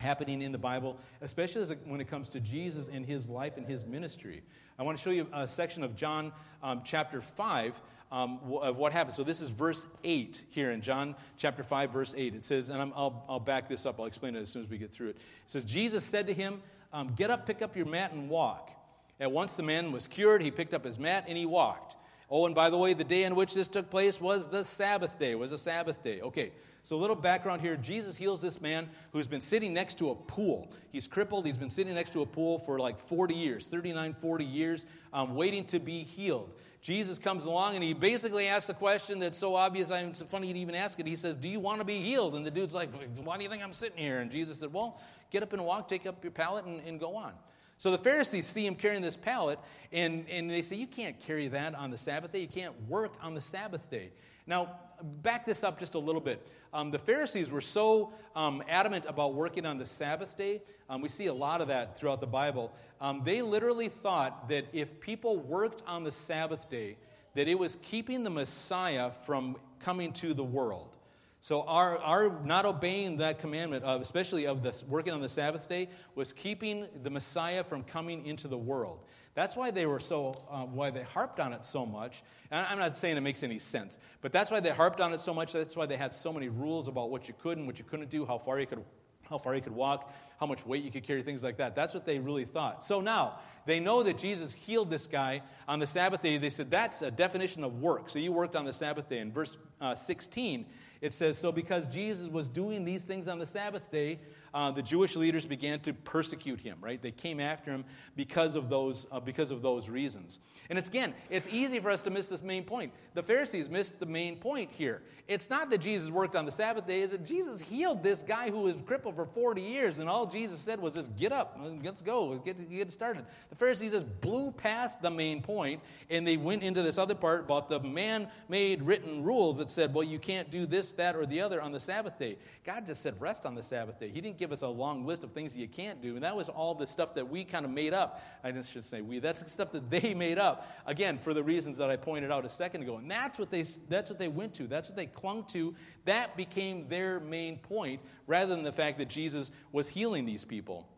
happening 0.00 0.42
in 0.42 0.52
the 0.52 0.58
Bible, 0.58 0.96
especially 1.22 1.74
when 1.84 2.00
it 2.00 2.06
comes 2.06 2.28
to 2.28 2.40
Jesus 2.40 2.88
and 2.92 3.04
his 3.04 3.28
life 3.28 3.56
and 3.56 3.66
his 3.66 3.84
ministry. 3.84 4.42
I 4.78 4.84
want 4.84 4.96
to 4.96 5.02
show 5.02 5.10
you 5.10 5.26
a 5.32 5.48
section 5.48 5.82
of 5.82 5.96
John 5.96 6.32
um, 6.62 6.82
chapter 6.84 7.20
5 7.20 7.80
um, 8.12 8.38
of 8.62 8.76
what 8.76 8.92
happened. 8.92 9.16
So 9.16 9.24
this 9.24 9.40
is 9.40 9.48
verse 9.48 9.86
8 10.04 10.40
here 10.50 10.70
in 10.70 10.82
John 10.82 11.16
chapter 11.36 11.64
5, 11.64 11.90
verse 11.90 12.14
8. 12.16 12.34
It 12.34 12.44
says, 12.44 12.70
and 12.70 12.80
i 12.80 12.84
will 12.84 13.24
I'll 13.28 13.40
back 13.40 13.68
this 13.68 13.86
up, 13.86 13.98
I'll 13.98 14.06
explain 14.06 14.36
it 14.36 14.40
as 14.40 14.48
soon 14.48 14.62
as 14.62 14.70
we 14.70 14.78
get 14.78 14.92
through 14.92 15.08
it. 15.08 15.16
It 15.16 15.50
says, 15.50 15.64
Jesus 15.64 16.04
said 16.04 16.28
to 16.28 16.34
him, 16.34 16.62
um, 16.92 17.12
Get 17.16 17.30
up, 17.30 17.44
pick 17.44 17.60
up 17.60 17.76
your 17.76 17.86
mat, 17.86 18.12
and 18.12 18.30
walk. 18.30 18.70
At 19.18 19.32
once 19.32 19.54
the 19.54 19.64
man 19.64 19.90
was 19.90 20.06
cured. 20.06 20.42
He 20.42 20.52
picked 20.52 20.74
up 20.74 20.84
his 20.84 20.96
mat 20.96 21.24
and 21.26 21.36
he 21.36 21.44
walked. 21.44 21.96
Oh, 22.30 22.46
and 22.46 22.54
by 22.54 22.70
the 22.70 22.78
way, 22.78 22.94
the 22.94 23.02
day 23.02 23.24
in 23.24 23.34
which 23.34 23.52
this 23.52 23.66
took 23.66 23.90
place 23.90 24.20
was 24.20 24.48
the 24.48 24.62
Sabbath 24.62 25.18
day, 25.18 25.34
was 25.34 25.50
a 25.50 25.58
Sabbath 25.58 26.04
day. 26.04 26.20
Okay, 26.20 26.52
so 26.88 26.96
a 26.96 27.02
little 27.02 27.14
background 27.14 27.60
here. 27.60 27.76
Jesus 27.76 28.16
heals 28.16 28.40
this 28.40 28.62
man 28.62 28.88
who's 29.12 29.26
been 29.26 29.42
sitting 29.42 29.74
next 29.74 29.98
to 29.98 30.08
a 30.08 30.14
pool. 30.14 30.72
He's 30.90 31.06
crippled. 31.06 31.44
He's 31.44 31.58
been 31.58 31.68
sitting 31.68 31.94
next 31.94 32.14
to 32.14 32.22
a 32.22 32.26
pool 32.26 32.58
for 32.58 32.78
like 32.78 32.98
40 32.98 33.34
years, 33.34 33.66
39, 33.66 34.16
40 34.22 34.42
years, 34.42 34.86
um, 35.12 35.34
waiting 35.34 35.66
to 35.66 35.80
be 35.80 36.02
healed. 36.02 36.50
Jesus 36.80 37.18
comes 37.18 37.44
along 37.44 37.74
and 37.74 37.84
he 37.84 37.92
basically 37.92 38.48
asks 38.48 38.68
the 38.68 38.72
question 38.72 39.18
that's 39.18 39.36
so 39.36 39.54
obvious, 39.54 39.90
I'm, 39.90 40.08
it's 40.08 40.22
funny 40.22 40.50
to 40.50 40.58
even 40.58 40.74
ask 40.74 40.98
it. 40.98 41.06
He 41.06 41.14
says, 41.14 41.34
Do 41.34 41.50
you 41.50 41.60
want 41.60 41.80
to 41.80 41.84
be 41.84 41.98
healed? 41.98 42.34
And 42.36 42.46
the 42.46 42.50
dude's 42.50 42.72
like, 42.72 42.88
Why 43.22 43.36
do 43.36 43.42
you 43.42 43.50
think 43.50 43.62
I'm 43.62 43.74
sitting 43.74 43.98
here? 43.98 44.20
And 44.20 44.30
Jesus 44.30 44.58
said, 44.58 44.72
Well, 44.72 44.98
get 45.30 45.42
up 45.42 45.52
and 45.52 45.62
walk, 45.66 45.88
take 45.88 46.06
up 46.06 46.24
your 46.24 46.30
pallet, 46.30 46.64
and, 46.64 46.80
and 46.86 46.98
go 46.98 47.16
on. 47.16 47.34
So 47.76 47.90
the 47.90 47.98
Pharisees 47.98 48.46
see 48.46 48.66
him 48.66 48.74
carrying 48.74 49.02
this 49.02 49.14
pallet, 49.14 49.58
and, 49.92 50.24
and 50.30 50.50
they 50.50 50.62
say, 50.62 50.76
You 50.76 50.86
can't 50.86 51.20
carry 51.20 51.48
that 51.48 51.74
on 51.74 51.90
the 51.90 51.98
Sabbath 51.98 52.32
day. 52.32 52.40
You 52.40 52.48
can't 52.48 52.74
work 52.88 53.12
on 53.20 53.34
the 53.34 53.42
Sabbath 53.42 53.90
day. 53.90 54.10
Now, 54.48 54.80
back 55.22 55.44
this 55.44 55.62
up 55.62 55.78
just 55.78 55.94
a 55.94 55.98
little 55.98 56.22
bit. 56.22 56.48
Um, 56.72 56.90
the 56.90 56.98
Pharisees 56.98 57.50
were 57.50 57.60
so 57.60 58.14
um, 58.34 58.62
adamant 58.66 59.04
about 59.06 59.34
working 59.34 59.66
on 59.66 59.76
the 59.76 59.84
Sabbath 59.84 60.36
day. 60.36 60.62
Um, 60.88 61.02
we 61.02 61.10
see 61.10 61.26
a 61.26 61.34
lot 61.34 61.60
of 61.60 61.68
that 61.68 61.96
throughout 61.96 62.20
the 62.20 62.26
Bible. 62.26 62.72
Um, 63.00 63.20
they 63.24 63.42
literally 63.42 63.90
thought 63.90 64.48
that 64.48 64.64
if 64.72 64.98
people 65.00 65.36
worked 65.36 65.82
on 65.86 66.02
the 66.02 66.10
Sabbath 66.10 66.68
day, 66.70 66.96
that 67.34 67.46
it 67.46 67.58
was 67.58 67.76
keeping 67.82 68.24
the 68.24 68.30
Messiah 68.30 69.10
from 69.26 69.56
coming 69.80 70.12
to 70.14 70.32
the 70.32 70.42
world. 70.42 70.96
So 71.40 71.62
our, 71.62 71.98
our 71.98 72.40
not 72.44 72.64
obeying 72.64 73.18
that 73.18 73.38
commandment, 73.38 73.84
of, 73.84 74.00
especially 74.00 74.46
of 74.46 74.62
this 74.62 74.82
working 74.84 75.12
on 75.12 75.20
the 75.20 75.28
Sabbath 75.28 75.68
day, 75.68 75.88
was 76.14 76.32
keeping 76.32 76.86
the 77.02 77.10
Messiah 77.10 77.62
from 77.62 77.84
coming 77.84 78.26
into 78.26 78.48
the 78.48 78.58
world. 78.58 79.00
That's 79.34 79.54
why 79.54 79.70
they 79.70 79.86
were 79.86 80.00
so, 80.00 80.34
uh, 80.50 80.62
why 80.62 80.90
they 80.90 81.04
harped 81.04 81.38
on 81.38 81.52
it 81.52 81.64
so 81.64 81.86
much. 81.86 82.24
And 82.50 82.66
I'm 82.66 82.78
not 82.78 82.96
saying 82.96 83.16
it 83.16 83.20
makes 83.20 83.44
any 83.44 83.60
sense, 83.60 83.98
but 84.20 84.32
that's 84.32 84.50
why 84.50 84.58
they 84.58 84.70
harped 84.70 85.00
on 85.00 85.12
it 85.12 85.20
so 85.20 85.32
much. 85.32 85.52
That's 85.52 85.76
why 85.76 85.86
they 85.86 85.96
had 85.96 86.12
so 86.12 86.32
many 86.32 86.48
rules 86.48 86.88
about 86.88 87.10
what 87.10 87.28
you 87.28 87.34
could 87.40 87.56
and 87.56 87.64
what 87.64 87.78
you 87.78 87.84
couldn't 87.84 88.10
do, 88.10 88.26
how 88.26 88.38
far 88.38 88.58
you 88.58 88.66
could, 88.66 88.82
how 89.30 89.38
far 89.38 89.54
you 89.54 89.60
could 89.60 89.74
walk, 89.74 90.12
how 90.40 90.46
much 90.46 90.66
weight 90.66 90.82
you 90.82 90.90
could 90.90 91.04
carry, 91.04 91.22
things 91.22 91.44
like 91.44 91.56
that. 91.58 91.76
That's 91.76 91.94
what 91.94 92.04
they 92.04 92.18
really 92.18 92.46
thought. 92.46 92.84
So 92.84 93.00
now 93.00 93.38
they 93.64 93.78
know 93.78 94.02
that 94.02 94.18
Jesus 94.18 94.52
healed 94.52 94.90
this 94.90 95.06
guy 95.06 95.42
on 95.68 95.78
the 95.78 95.86
Sabbath 95.86 96.20
day. 96.20 96.38
They 96.38 96.50
said 96.50 96.68
that's 96.68 97.02
a 97.02 97.10
definition 97.10 97.62
of 97.62 97.80
work. 97.80 98.10
So 98.10 98.18
you 98.18 98.32
worked 98.32 98.56
on 98.56 98.64
the 98.64 98.72
Sabbath 98.72 99.08
day. 99.08 99.18
In 99.18 99.30
verse 99.30 99.56
uh, 99.80 99.94
16, 99.94 100.66
It 101.00 101.12
says, 101.12 101.38
So 101.38 101.52
because 101.52 101.86
Jesus 101.86 102.28
was 102.28 102.48
doing 102.48 102.84
these 102.84 103.04
things 103.04 103.28
on 103.28 103.38
the 103.38 103.46
Sabbath 103.46 103.90
day, 103.90 104.20
uh, 104.54 104.70
the 104.70 104.82
Jewish 104.82 105.16
leaders 105.16 105.46
began 105.46 105.80
to 105.80 105.92
persecute 105.92 106.60
him, 106.60 106.78
right? 106.80 107.00
They 107.00 107.10
came 107.10 107.40
after 107.40 107.70
him 107.70 107.84
because 108.16 108.54
of 108.54 108.68
those, 108.68 109.06
uh, 109.12 109.20
because 109.20 109.50
of 109.50 109.62
those 109.62 109.88
reasons. 109.88 110.38
And 110.70 110.78
it's 110.78 110.88
again, 110.88 111.14
it's 111.30 111.48
easy 111.48 111.80
for 111.80 111.90
us 111.90 112.02
to 112.02 112.10
miss 112.10 112.28
this 112.28 112.42
main 112.42 112.64
point. 112.64 112.92
The 113.14 113.22
Pharisees 113.22 113.70
missed 113.70 113.98
the 113.98 114.06
main 114.06 114.36
point 114.36 114.70
here. 114.70 115.02
It's 115.26 115.50
not 115.50 115.68
that 115.70 115.78
Jesus 115.78 116.10
worked 116.10 116.36
on 116.36 116.46
the 116.46 116.50
Sabbath 116.50 116.86
day, 116.86 117.02
is 117.02 117.10
that 117.10 117.24
Jesus 117.24 117.60
healed 117.60 118.02
this 118.02 118.22
guy 118.22 118.50
who 118.50 118.60
was 118.60 118.76
crippled 118.86 119.14
for 119.14 119.26
40 119.26 119.60
years, 119.60 119.98
and 119.98 120.08
all 120.08 120.26
Jesus 120.26 120.58
said 120.60 120.80
was 120.80 120.94
just 120.94 121.14
get 121.16 121.32
up, 121.32 121.60
let's 121.84 122.00
go, 122.00 122.36
get, 122.38 122.70
get 122.70 122.90
started. 122.90 123.26
The 123.50 123.56
Pharisees 123.56 123.92
just 123.92 124.20
blew 124.22 124.50
past 124.52 125.02
the 125.02 125.10
main 125.10 125.42
point, 125.42 125.82
and 126.08 126.26
they 126.26 126.38
went 126.38 126.62
into 126.62 126.82
this 126.82 126.96
other 126.96 127.14
part 127.14 127.40
about 127.40 127.68
the 127.68 127.80
man 127.80 128.28
made 128.48 128.82
written 128.82 129.22
rules 129.22 129.58
that 129.58 129.70
said, 129.70 129.92
well, 129.92 130.04
you 130.04 130.18
can't 130.18 130.50
do 130.50 130.64
this, 130.64 130.92
that, 130.92 131.14
or 131.14 131.26
the 131.26 131.40
other 131.40 131.60
on 131.60 131.72
the 131.72 131.80
Sabbath 131.80 132.18
day. 132.18 132.38
God 132.64 132.86
just 132.86 133.02
said 133.02 133.20
rest 133.20 133.44
on 133.44 133.54
the 133.54 133.62
Sabbath 133.62 134.00
day. 134.00 134.08
He 134.08 134.20
didn't 134.20 134.37
give 134.38 134.52
us 134.52 134.62
a 134.62 134.68
long 134.68 135.04
list 135.04 135.24
of 135.24 135.32
things 135.32 135.52
that 135.52 135.60
you 135.60 135.68
can't 135.68 136.00
do, 136.00 136.14
and 136.14 136.24
that 136.24 136.36
was 136.36 136.48
all 136.48 136.74
the 136.74 136.86
stuff 136.86 137.14
that 137.14 137.28
we 137.28 137.44
kind 137.44 137.64
of 137.64 137.70
made 137.70 137.92
up. 137.92 138.22
I 138.44 138.52
just 138.52 138.70
should 138.70 138.84
say 138.84 139.00
we. 139.00 139.18
That's 139.18 139.42
the 139.42 139.50
stuff 139.50 139.72
that 139.72 139.90
they 139.90 140.14
made 140.16 140.38
up, 140.38 140.66
again, 140.86 141.18
for 141.18 141.34
the 141.34 141.42
reasons 141.42 141.76
that 141.78 141.90
I 141.90 141.96
pointed 141.96 142.30
out 142.30 142.44
a 142.44 142.50
second 142.50 142.82
ago. 142.82 142.96
And 142.96 143.10
that's 143.10 143.38
what 143.38 143.50
they, 143.50 143.64
that's 143.88 144.10
what 144.10 144.18
they 144.18 144.28
went 144.28 144.54
to. 144.54 144.66
That's 144.66 144.88
what 144.88 144.96
they 144.96 145.06
clung 145.06 145.44
to. 145.48 145.74
That 146.04 146.36
became 146.36 146.88
their 146.88 147.20
main 147.20 147.58
point, 147.58 148.00
rather 148.26 148.54
than 148.54 148.64
the 148.64 148.72
fact 148.72 148.98
that 148.98 149.08
Jesus 149.08 149.50
was 149.72 149.88
healing 149.88 150.24
these 150.24 150.44
people. 150.44 150.88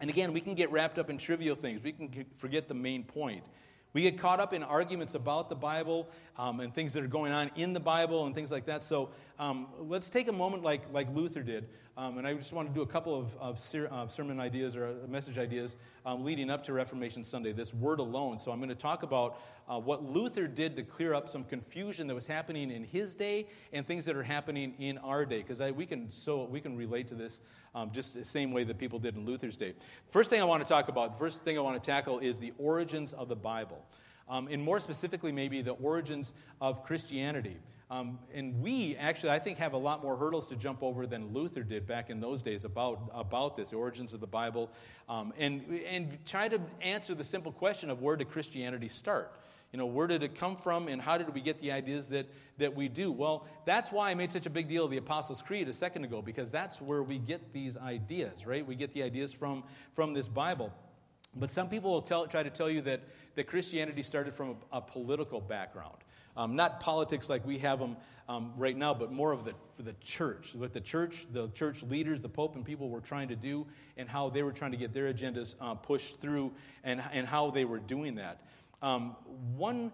And 0.00 0.08
again, 0.08 0.32
we 0.32 0.40
can 0.40 0.54
get 0.54 0.72
wrapped 0.72 0.98
up 0.98 1.10
in 1.10 1.18
trivial 1.18 1.54
things. 1.54 1.82
We 1.82 1.92
can 1.92 2.24
forget 2.38 2.68
the 2.68 2.74
main 2.74 3.04
point. 3.04 3.44
We 3.92 4.02
get 4.02 4.18
caught 4.18 4.38
up 4.38 4.52
in 4.52 4.62
arguments 4.62 5.14
about 5.14 5.48
the 5.48 5.56
Bible 5.56 6.08
um, 6.38 6.60
and 6.60 6.72
things 6.72 6.92
that 6.92 7.02
are 7.02 7.08
going 7.08 7.32
on 7.32 7.50
in 7.56 7.72
the 7.72 7.80
Bible 7.80 8.24
and 8.26 8.34
things 8.34 8.52
like 8.52 8.66
that. 8.66 8.84
So 8.84 9.10
um, 9.40 9.68
let's 9.78 10.10
take 10.10 10.28
a 10.28 10.32
moment 10.32 10.62
like, 10.62 10.82
like 10.92 11.08
Luther 11.14 11.42
did. 11.42 11.66
Um, 11.96 12.18
and 12.18 12.26
I 12.26 12.34
just 12.34 12.52
want 12.52 12.68
to 12.68 12.74
do 12.74 12.82
a 12.82 12.86
couple 12.86 13.18
of, 13.18 13.34
of 13.40 13.58
ser- 13.58 13.88
uh, 13.90 14.06
sermon 14.06 14.38
ideas 14.38 14.76
or 14.76 14.88
uh, 14.88 15.08
message 15.08 15.38
ideas 15.38 15.78
um, 16.04 16.24
leading 16.24 16.50
up 16.50 16.62
to 16.64 16.74
Reformation 16.74 17.24
Sunday, 17.24 17.52
this 17.52 17.72
word 17.72 18.00
alone. 18.00 18.38
So 18.38 18.52
I'm 18.52 18.58
going 18.58 18.68
to 18.68 18.74
talk 18.74 19.02
about 19.02 19.40
uh, 19.66 19.78
what 19.78 20.04
Luther 20.04 20.46
did 20.46 20.76
to 20.76 20.82
clear 20.82 21.14
up 21.14 21.26
some 21.26 21.42
confusion 21.44 22.06
that 22.06 22.14
was 22.14 22.26
happening 22.26 22.70
in 22.70 22.84
his 22.84 23.14
day 23.14 23.46
and 23.72 23.86
things 23.86 24.04
that 24.04 24.14
are 24.14 24.22
happening 24.22 24.74
in 24.78 24.98
our 24.98 25.24
day. 25.24 25.42
Because 25.42 25.60
we, 25.72 25.86
can 25.86 26.12
so, 26.12 26.44
we 26.44 26.60
can 26.60 26.76
relate 26.76 27.08
to 27.08 27.14
this 27.14 27.40
um, 27.74 27.90
just 27.92 28.12
the 28.12 28.24
same 28.24 28.52
way 28.52 28.62
that 28.64 28.76
people 28.76 28.98
did 28.98 29.16
in 29.16 29.24
Luther's 29.24 29.56
day. 29.56 29.72
First 30.10 30.28
thing 30.28 30.42
I 30.42 30.44
want 30.44 30.62
to 30.62 30.68
talk 30.68 30.88
about, 30.88 31.18
first 31.18 31.42
thing 31.44 31.56
I 31.56 31.62
want 31.62 31.82
to 31.82 31.90
tackle 31.90 32.18
is 32.18 32.36
the 32.36 32.52
origins 32.58 33.14
of 33.14 33.28
the 33.28 33.36
Bible. 33.36 33.82
Um, 34.28 34.48
and 34.48 34.62
more 34.62 34.80
specifically, 34.80 35.32
maybe 35.32 35.62
the 35.62 35.72
origins 35.72 36.34
of 36.60 36.84
Christianity. 36.84 37.56
Um, 37.90 38.20
and 38.32 38.60
we 38.62 38.96
actually, 38.96 39.30
I 39.30 39.40
think, 39.40 39.58
have 39.58 39.72
a 39.72 39.78
lot 39.78 40.00
more 40.00 40.16
hurdles 40.16 40.46
to 40.48 40.56
jump 40.56 40.80
over 40.80 41.08
than 41.08 41.32
Luther 41.32 41.64
did 41.64 41.88
back 41.88 42.08
in 42.08 42.20
those 42.20 42.40
days 42.40 42.64
about, 42.64 43.10
about 43.12 43.56
this, 43.56 43.70
the 43.70 43.76
origins 43.76 44.14
of 44.14 44.20
the 44.20 44.28
Bible, 44.28 44.70
um, 45.08 45.32
and, 45.36 45.64
and 45.88 46.24
try 46.24 46.46
to 46.46 46.60
answer 46.80 47.16
the 47.16 47.24
simple 47.24 47.50
question 47.50 47.90
of 47.90 48.00
where 48.00 48.14
did 48.14 48.30
Christianity 48.30 48.88
start? 48.88 49.32
You 49.72 49.78
know, 49.78 49.86
where 49.86 50.06
did 50.06 50.22
it 50.22 50.36
come 50.36 50.56
from 50.56 50.86
and 50.86 51.02
how 51.02 51.18
did 51.18 51.32
we 51.34 51.40
get 51.40 51.58
the 51.60 51.72
ideas 51.72 52.08
that, 52.08 52.26
that 52.58 52.74
we 52.74 52.88
do? 52.88 53.10
Well, 53.10 53.46
that's 53.64 53.90
why 53.90 54.10
I 54.10 54.14
made 54.14 54.30
such 54.30 54.46
a 54.46 54.50
big 54.50 54.68
deal 54.68 54.84
of 54.84 54.90
the 54.90 54.96
Apostles' 54.96 55.42
Creed 55.42 55.68
a 55.68 55.72
second 55.72 56.04
ago, 56.04 56.22
because 56.22 56.52
that's 56.52 56.80
where 56.80 57.02
we 57.02 57.18
get 57.18 57.52
these 57.52 57.76
ideas, 57.76 58.46
right? 58.46 58.64
We 58.66 58.76
get 58.76 58.92
the 58.92 59.02
ideas 59.02 59.32
from, 59.32 59.64
from 59.94 60.14
this 60.14 60.28
Bible. 60.28 60.72
But 61.36 61.50
some 61.50 61.68
people 61.68 61.92
will 61.92 62.02
tell, 62.02 62.26
try 62.26 62.42
to 62.42 62.50
tell 62.50 62.68
you 62.68 62.82
that, 62.82 63.02
that 63.36 63.46
Christianity 63.46 64.02
started 64.02 64.34
from 64.34 64.56
a, 64.72 64.78
a 64.78 64.80
political 64.80 65.40
background. 65.40 65.98
Um, 66.36 66.56
not 66.56 66.80
politics 66.80 67.28
like 67.28 67.44
we 67.44 67.58
have 67.58 67.78
them 67.78 67.96
um, 68.28 68.52
right 68.56 68.76
now, 68.76 68.94
but 68.94 69.10
more 69.10 69.32
of 69.32 69.44
the, 69.44 69.54
for 69.76 69.82
the 69.82 69.94
church, 69.94 70.54
what 70.54 70.72
the 70.72 70.80
church, 70.80 71.26
the 71.32 71.48
church 71.48 71.82
leaders, 71.82 72.20
the 72.20 72.28
Pope, 72.28 72.54
and 72.54 72.64
people 72.64 72.88
were 72.88 73.00
trying 73.00 73.28
to 73.28 73.36
do, 73.36 73.66
and 73.96 74.08
how 74.08 74.30
they 74.30 74.44
were 74.44 74.52
trying 74.52 74.70
to 74.70 74.76
get 74.76 74.92
their 74.92 75.12
agendas 75.12 75.56
uh, 75.60 75.74
pushed 75.74 76.20
through, 76.20 76.52
and, 76.84 77.02
and 77.12 77.26
how 77.26 77.50
they 77.50 77.64
were 77.64 77.80
doing 77.80 78.14
that. 78.14 78.42
Um, 78.82 79.16
one, 79.56 79.92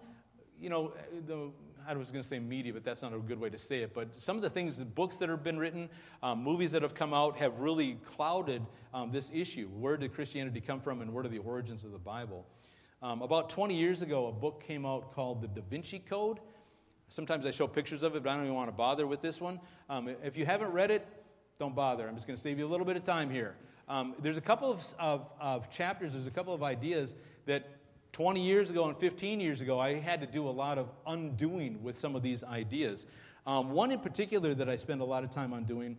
you 0.60 0.68
know, 0.68 0.92
the, 1.26 1.50
I 1.88 1.94
was 1.94 2.10
going 2.10 2.22
to 2.22 2.28
say 2.28 2.38
media, 2.38 2.72
but 2.72 2.84
that's 2.84 3.00
not 3.00 3.14
a 3.14 3.18
good 3.18 3.40
way 3.40 3.48
to 3.48 3.58
say 3.58 3.78
it. 3.82 3.94
But 3.94 4.08
some 4.18 4.36
of 4.36 4.42
the 4.42 4.50
things, 4.50 4.76
the 4.76 4.84
books 4.84 5.16
that 5.16 5.28
have 5.28 5.42
been 5.42 5.58
written, 5.58 5.88
um, 6.22 6.42
movies 6.42 6.72
that 6.72 6.82
have 6.82 6.94
come 6.94 7.14
out, 7.14 7.36
have 7.36 7.58
really 7.58 7.96
clouded 8.04 8.60
um, 8.92 9.10
this 9.12 9.30
issue. 9.32 9.68
Where 9.68 9.96
did 9.96 10.12
Christianity 10.12 10.60
come 10.60 10.80
from, 10.80 11.00
and 11.00 11.12
what 11.14 11.24
are 11.24 11.30
the 11.30 11.38
origins 11.38 11.84
of 11.84 11.92
the 11.92 11.98
Bible? 11.98 12.44
Um, 13.02 13.20
about 13.20 13.50
20 13.50 13.74
years 13.74 14.00
ago, 14.00 14.26
a 14.28 14.32
book 14.32 14.64
came 14.66 14.86
out 14.86 15.14
called 15.14 15.42
The 15.42 15.48
Da 15.48 15.60
Vinci 15.68 15.98
Code. 15.98 16.38
Sometimes 17.08 17.44
I 17.44 17.50
show 17.50 17.66
pictures 17.66 18.02
of 18.02 18.16
it, 18.16 18.22
but 18.22 18.30
I 18.30 18.34
don't 18.34 18.44
even 18.44 18.54
want 18.54 18.68
to 18.68 18.76
bother 18.76 19.06
with 19.06 19.20
this 19.20 19.38
one. 19.38 19.60
Um, 19.90 20.08
if 20.24 20.36
you 20.36 20.46
haven't 20.46 20.72
read 20.72 20.90
it, 20.90 21.06
don't 21.58 21.74
bother. 21.74 22.08
I'm 22.08 22.14
just 22.14 22.26
going 22.26 22.36
to 22.36 22.42
save 22.42 22.58
you 22.58 22.66
a 22.66 22.68
little 22.68 22.86
bit 22.86 22.96
of 22.96 23.04
time 23.04 23.28
here. 23.28 23.54
Um, 23.86 24.14
there's 24.20 24.38
a 24.38 24.42
couple 24.42 24.70
of, 24.70 24.94
of, 24.98 25.28
of 25.38 25.70
chapters, 25.70 26.14
there's 26.14 26.26
a 26.26 26.30
couple 26.30 26.54
of 26.54 26.62
ideas 26.62 27.14
that 27.44 27.68
20 28.12 28.40
years 28.40 28.70
ago 28.70 28.88
and 28.88 28.96
15 28.96 29.40
years 29.40 29.60
ago, 29.60 29.78
I 29.78 30.00
had 30.00 30.20
to 30.22 30.26
do 30.26 30.48
a 30.48 30.50
lot 30.50 30.78
of 30.78 30.88
undoing 31.06 31.82
with 31.82 31.98
some 31.98 32.16
of 32.16 32.22
these 32.22 32.42
ideas. 32.42 33.04
Um, 33.46 33.72
one 33.72 33.92
in 33.92 34.00
particular 34.00 34.54
that 34.54 34.70
I 34.70 34.76
spend 34.76 35.02
a 35.02 35.04
lot 35.04 35.22
of 35.22 35.30
time 35.30 35.52
on 35.52 35.64
doing 35.64 35.98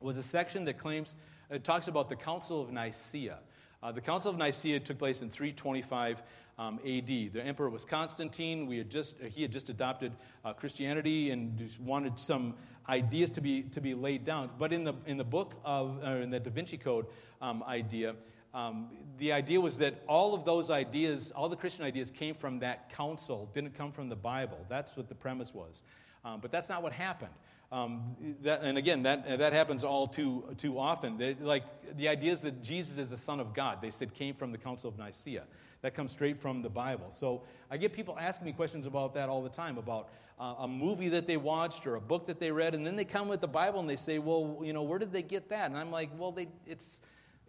was 0.00 0.16
a 0.16 0.22
section 0.22 0.64
that 0.64 0.78
claims, 0.78 1.14
it 1.50 1.62
talks 1.62 1.88
about 1.88 2.08
the 2.08 2.16
Council 2.16 2.62
of 2.62 2.72
Nicaea. 2.72 3.38
Uh, 3.82 3.90
the 3.90 4.00
Council 4.00 4.30
of 4.30 4.36
Nicaea 4.36 4.78
took 4.80 4.98
place 4.98 5.22
in 5.22 5.30
325 5.30 6.22
um, 6.58 6.78
AD. 6.86 7.06
The 7.06 7.42
emperor 7.42 7.68
was 7.68 7.84
Constantine. 7.84 8.66
We 8.66 8.78
had 8.78 8.90
just, 8.90 9.16
he 9.18 9.42
had 9.42 9.50
just 9.50 9.70
adopted 9.70 10.12
uh, 10.44 10.52
Christianity 10.52 11.30
and 11.30 11.68
wanted 11.80 12.18
some 12.18 12.54
ideas 12.88 13.30
to 13.32 13.40
be, 13.40 13.62
to 13.62 13.80
be 13.80 13.94
laid 13.94 14.24
down. 14.24 14.50
But 14.58 14.72
in 14.72 14.84
the, 14.84 14.94
in 15.06 15.16
the 15.16 15.24
book 15.24 15.54
of, 15.64 16.02
in 16.04 16.30
the 16.30 16.38
Da 16.38 16.50
Vinci 16.50 16.76
Code 16.76 17.06
um, 17.40 17.64
idea, 17.64 18.14
um, 18.54 18.90
the 19.18 19.32
idea 19.32 19.60
was 19.60 19.78
that 19.78 20.02
all 20.06 20.34
of 20.34 20.44
those 20.44 20.70
ideas, 20.70 21.32
all 21.34 21.48
the 21.48 21.56
Christian 21.56 21.84
ideas 21.84 22.10
came 22.10 22.34
from 22.34 22.58
that 22.60 22.90
council, 22.90 23.48
didn't 23.54 23.74
come 23.74 23.90
from 23.90 24.08
the 24.08 24.16
Bible. 24.16 24.58
That's 24.68 24.96
what 24.96 25.08
the 25.08 25.14
premise 25.14 25.54
was. 25.54 25.82
Um, 26.24 26.38
but 26.40 26.52
that's 26.52 26.68
not 26.68 26.82
what 26.82 26.92
happened. 26.92 27.32
Um, 27.72 28.14
that, 28.42 28.60
and 28.62 28.76
again, 28.76 29.02
that, 29.04 29.38
that 29.38 29.54
happens 29.54 29.82
all 29.82 30.06
too, 30.06 30.44
too 30.58 30.78
often. 30.78 31.16
They, 31.16 31.34
like 31.40 31.64
the 31.96 32.06
ideas 32.06 32.42
that 32.42 32.62
Jesus 32.62 32.98
is 32.98 33.10
the 33.10 33.16
Son 33.16 33.40
of 33.40 33.54
God, 33.54 33.78
they 33.80 33.90
said 33.90 34.12
came 34.12 34.34
from 34.34 34.52
the 34.52 34.58
Council 34.58 34.90
of 34.90 34.98
Nicaea. 34.98 35.44
That 35.80 35.94
comes 35.94 36.12
straight 36.12 36.38
from 36.38 36.60
the 36.60 36.68
Bible. 36.68 37.10
So 37.10 37.40
I 37.70 37.78
get 37.78 37.94
people 37.94 38.16
asking 38.20 38.44
me 38.44 38.52
questions 38.52 38.86
about 38.86 39.14
that 39.14 39.30
all 39.30 39.42
the 39.42 39.48
time 39.48 39.78
about 39.78 40.10
uh, 40.38 40.56
a 40.58 40.68
movie 40.68 41.08
that 41.08 41.26
they 41.26 41.38
watched 41.38 41.86
or 41.86 41.96
a 41.96 42.00
book 42.00 42.26
that 42.26 42.38
they 42.38 42.50
read, 42.50 42.74
and 42.74 42.86
then 42.86 42.94
they 42.94 43.06
come 43.06 43.26
with 43.26 43.40
the 43.40 43.48
Bible 43.48 43.80
and 43.80 43.88
they 43.88 43.96
say, 43.96 44.18
well, 44.18 44.60
you 44.62 44.74
know, 44.74 44.82
where 44.82 44.98
did 44.98 45.10
they 45.10 45.22
get 45.22 45.48
that? 45.48 45.70
And 45.70 45.76
I'm 45.76 45.90
like, 45.90 46.10
well, 46.18 46.30
they, 46.30 46.48
it's, 46.66 47.00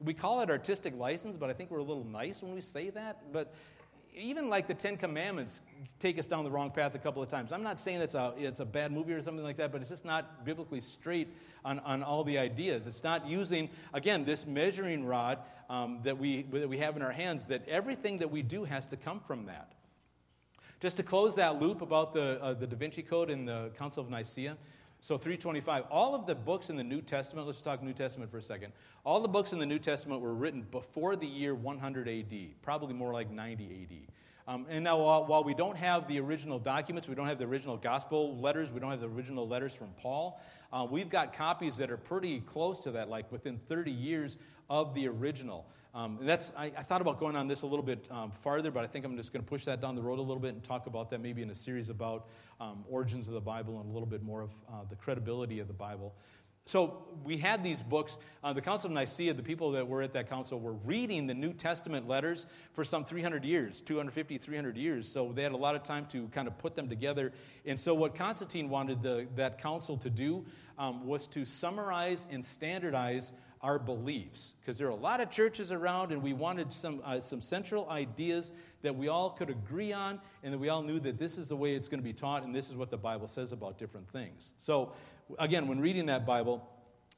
we 0.01 0.13
call 0.13 0.39
it 0.39 0.49
artistic 0.49 0.97
license, 0.97 1.35
but 1.35 1.49
I 1.49 1.53
think 1.53 1.69
we're 1.69 1.79
a 1.79 1.83
little 1.83 2.05
nice 2.05 2.41
when 2.41 2.55
we 2.55 2.61
say 2.61 2.89
that. 2.91 3.33
But 3.33 3.53
even 4.15 4.49
like 4.49 4.67
the 4.67 4.73
Ten 4.73 4.97
Commandments 4.97 5.61
take 5.99 6.19
us 6.19 6.27
down 6.27 6.43
the 6.43 6.51
wrong 6.51 6.69
path 6.69 6.95
a 6.95 6.99
couple 6.99 7.21
of 7.21 7.29
times. 7.29 7.51
I'm 7.51 7.63
not 7.63 7.79
saying 7.79 8.01
it's 8.01 8.15
a, 8.15 8.33
it's 8.37 8.59
a 8.59 8.65
bad 8.65 8.91
movie 8.91 9.13
or 9.13 9.21
something 9.21 9.43
like 9.43 9.57
that, 9.57 9.71
but 9.71 9.81
it's 9.81 9.89
just 9.89 10.05
not 10.05 10.45
biblically 10.45 10.81
straight 10.81 11.29
on, 11.63 11.79
on 11.79 12.03
all 12.03 12.23
the 12.23 12.37
ideas. 12.37 12.87
It's 12.87 13.03
not 13.03 13.27
using, 13.27 13.69
again, 13.93 14.25
this 14.25 14.45
measuring 14.45 15.05
rod 15.05 15.39
um, 15.69 15.99
that, 16.03 16.17
we, 16.17 16.43
that 16.51 16.67
we 16.67 16.77
have 16.79 16.95
in 16.95 17.01
our 17.01 17.11
hands, 17.11 17.45
that 17.47 17.67
everything 17.67 18.17
that 18.19 18.29
we 18.29 18.41
do 18.41 18.63
has 18.63 18.85
to 18.87 18.97
come 18.97 19.19
from 19.19 19.45
that. 19.45 19.71
Just 20.79 20.97
to 20.97 21.03
close 21.03 21.35
that 21.35 21.61
loop 21.61 21.81
about 21.81 22.13
the, 22.13 22.43
uh, 22.43 22.53
the 22.53 22.67
Da 22.67 22.75
Vinci 22.75 23.01
Code 23.01 23.29
and 23.29 23.47
the 23.47 23.71
Council 23.77 24.03
of 24.03 24.09
Nicaea, 24.09 24.57
so 25.03 25.17
325, 25.17 25.83
all 25.91 26.15
of 26.15 26.25
the 26.25 26.33
books 26.33 26.69
in 26.69 26.77
the 26.77 26.83
New 26.83 27.01
Testament, 27.01 27.45
let's 27.45 27.59
talk 27.59 27.83
New 27.83 27.91
Testament 27.91 28.31
for 28.31 28.37
a 28.37 28.41
second. 28.41 28.71
All 29.03 29.19
the 29.19 29.27
books 29.27 29.51
in 29.51 29.59
the 29.59 29.65
New 29.65 29.77
Testament 29.77 30.21
were 30.21 30.33
written 30.33 30.65
before 30.71 31.17
the 31.17 31.27
year 31.27 31.55
100 31.55 32.07
AD, 32.07 32.33
probably 32.61 32.93
more 32.93 33.11
like 33.11 33.29
90 33.29 33.65
AD. 33.65 33.97
Um, 34.47 34.65
and 34.69 34.83
now, 34.83 34.97
while, 34.97 35.43
we 35.43 35.53
don't 35.53 35.77
have 35.77 36.07
the 36.07 36.19
original 36.19 36.59
documents, 36.59 37.07
we 37.07 37.15
don't 37.15 37.27
have 37.27 37.37
the 37.37 37.45
original 37.45 37.77
gospel 37.77 38.37
letters, 38.37 38.69
we 38.71 38.79
don't 38.81 38.91
have 38.91 38.99
the 38.99 39.07
original 39.07 39.47
letters 39.47 39.73
from 39.73 39.87
Paul, 39.97 40.41
uh, 40.73 40.85
we've 40.89 41.09
got 41.09 41.33
copies 41.33 41.77
that 41.77 41.89
are 41.89 41.97
pretty 41.97 42.41
close 42.41 42.79
to 42.81 42.91
that, 42.91 43.09
like 43.09 43.31
within 43.31 43.57
30 43.69 43.91
years 43.91 44.37
of 44.69 44.93
the 44.95 45.07
original. 45.07 45.65
Um, 45.93 46.17
and 46.19 46.27
that's, 46.27 46.51
I, 46.57 46.71
I, 46.75 46.81
thought 46.81 47.01
about 47.01 47.19
going 47.19 47.35
on 47.35 47.47
this 47.47 47.61
a 47.61 47.67
little 47.67 47.85
bit 47.85 48.07
um, 48.09 48.31
farther, 48.41 48.71
but 48.71 48.83
I 48.83 48.87
think 48.87 49.05
I'm 49.05 49.15
just 49.15 49.31
going 49.31 49.45
to 49.45 49.49
push 49.49 49.63
that 49.65 49.79
down 49.79 49.95
the 49.95 50.01
road 50.01 50.17
a 50.17 50.23
little 50.23 50.39
bit 50.39 50.55
and 50.55 50.63
talk 50.63 50.87
about 50.87 51.11
that 51.11 51.21
maybe 51.21 51.43
in 51.43 51.51
a 51.51 51.55
series 51.55 51.89
about 51.91 52.29
um, 52.59 52.83
origins 52.89 53.27
of 53.27 53.35
the 53.35 53.41
Bible 53.41 53.79
and 53.79 53.87
a 53.87 53.93
little 53.93 54.07
bit 54.07 54.23
more 54.23 54.41
of 54.41 54.49
uh, 54.67 54.83
the 54.89 54.95
credibility 54.95 55.59
of 55.59 55.67
the 55.67 55.73
Bible. 55.73 56.15
So 56.65 57.05
we 57.25 57.37
had 57.37 57.61
these 57.61 57.81
books. 57.81 58.17
Uh, 58.41 58.53
the 58.53 58.61
Council 58.61 58.87
of 58.87 58.93
Nicaea, 58.93 59.33
the 59.33 59.43
people 59.43 59.71
that 59.71 59.85
were 59.85 60.01
at 60.01 60.13
that 60.13 60.29
council 60.29 60.59
were 60.59 60.73
reading 60.73 61.27
the 61.27 61.33
New 61.33 61.51
Testament 61.51 62.07
letters 62.07 62.47
for 62.71 62.85
some 62.85 63.03
300 63.03 63.43
years, 63.43 63.81
250, 63.81 64.37
300 64.37 64.77
years. 64.77 65.07
So 65.07 65.33
they 65.33 65.43
had 65.43 65.51
a 65.51 65.57
lot 65.57 65.75
of 65.75 65.83
time 65.83 66.05
to 66.07 66.27
kind 66.29 66.47
of 66.47 66.57
put 66.57 66.75
them 66.75 66.87
together. 66.87 67.33
And 67.65 67.77
so 67.77 67.93
what 67.93 68.15
Constantine 68.15 68.69
wanted 68.69 69.01
the, 69.01 69.27
that 69.35 69.61
council 69.61 69.97
to 69.97 70.09
do 70.09 70.45
um, 70.77 71.05
was 71.05 71.27
to 71.27 71.43
summarize 71.43 72.25
and 72.31 72.43
standardize 72.43 73.33
our 73.63 73.79
beliefs 73.79 74.55
because 74.59 74.77
there 74.77 74.87
are 74.87 74.91
a 74.91 74.95
lot 74.95 75.21
of 75.21 75.31
churches 75.31 75.71
around 75.71 76.11
and 76.11 76.21
we 76.21 76.33
wanted 76.33 76.71
some, 76.71 77.01
uh, 77.05 77.17
some 77.19 77.39
central 77.39 77.89
ideas 77.89 78.51
that 78.81 78.93
we 78.93 79.07
all 79.07 79.29
could 79.29 79.49
agree 79.49 79.93
on 79.93 80.19
and 80.43 80.53
that 80.53 80.57
we 80.57 80.67
all 80.67 80.83
knew 80.83 80.99
that 80.99 81.17
this 81.17 81.37
is 81.37 81.47
the 81.47 81.55
way 81.55 81.73
it's 81.73 81.87
going 81.87 81.99
to 81.99 82.03
be 82.03 82.11
taught 82.11 82.43
and 82.43 82.53
this 82.53 82.69
is 82.69 82.75
what 82.75 82.91
the 82.91 82.97
bible 82.97 83.25
says 83.25 83.53
about 83.53 83.77
different 83.77 84.07
things 84.09 84.53
so 84.57 84.91
again, 85.39 85.67
when 85.67 85.79
reading 85.79 86.05
that 86.07 86.25
Bible, 86.25 86.67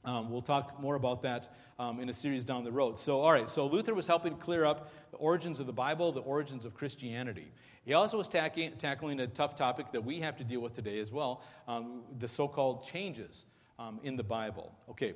um, 0.06 0.30
we'll 0.30 0.42
talk 0.42 0.80
more 0.80 0.96
about 0.96 1.22
that 1.24 1.56
um, 1.80 2.00
in 2.00 2.10
a 2.10 2.14
series 2.14 2.44
down 2.44 2.64
the 2.64 2.72
road. 2.72 2.98
So, 2.98 3.20
all 3.20 3.32
right, 3.32 3.50
so 3.50 3.66
Luther 3.66 3.94
was 3.94 4.08
helping 4.08 4.36
clear 4.36 4.66
up 4.66 4.92
the 5.12 5.18
origins 5.18 5.60
of 5.60 5.66
the 5.66 5.74
Bible, 5.74 6.12
the 6.12 6.22
origins 6.22 6.64
of 6.64 6.74
Christianity. 6.74 7.52
He 7.86 7.94
also 7.94 8.18
was 8.18 8.28
tackling, 8.28 8.74
tackling 8.78 9.20
a 9.20 9.28
tough 9.28 9.56
topic 9.56 9.92
that 9.92 10.04
we 10.04 10.20
have 10.20 10.38
to 10.38 10.44
deal 10.44 10.60
with 10.60 10.74
today 10.74 11.00
as 11.00 11.12
well 11.12 11.44
um, 11.68 12.04
the 12.20 12.28
so 12.28 12.48
called 12.48 12.84
changes 12.84 13.46
um, 13.80 14.00
in 14.04 14.16
the 14.16 14.24
Bible. 14.24 14.74
Okay, 14.90 15.14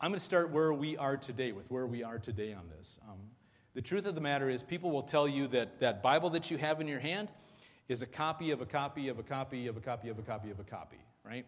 I'm 0.00 0.10
going 0.10 0.18
to 0.18 0.24
start 0.24 0.50
where 0.50 0.72
we 0.72 0.96
are 0.96 1.16
today, 1.16 1.52
with 1.52 1.70
where 1.70 1.86
we 1.86 2.02
are 2.02 2.18
today 2.18 2.52
on 2.52 2.64
this. 2.76 2.98
Um, 3.08 3.18
the 3.74 3.82
truth 3.82 4.06
of 4.06 4.14
the 4.14 4.20
matter 4.20 4.48
is, 4.48 4.62
people 4.62 4.90
will 4.90 5.02
tell 5.02 5.28
you 5.28 5.46
that 5.48 5.78
that 5.80 6.02
Bible 6.02 6.30
that 6.30 6.50
you 6.50 6.58
have 6.58 6.80
in 6.80 6.88
your 6.88 7.00
hand 7.00 7.28
is 7.88 8.02
a 8.02 8.06
copy 8.06 8.50
of 8.50 8.60
a 8.60 8.66
copy 8.66 9.08
of 9.08 9.18
a 9.18 9.22
copy 9.22 9.66
of 9.66 9.76
a 9.76 9.80
copy 9.80 10.08
of 10.08 10.18
a 10.18 10.22
copy 10.22 10.50
of 10.50 10.58
a 10.58 10.64
copy, 10.64 10.98
right? 11.24 11.44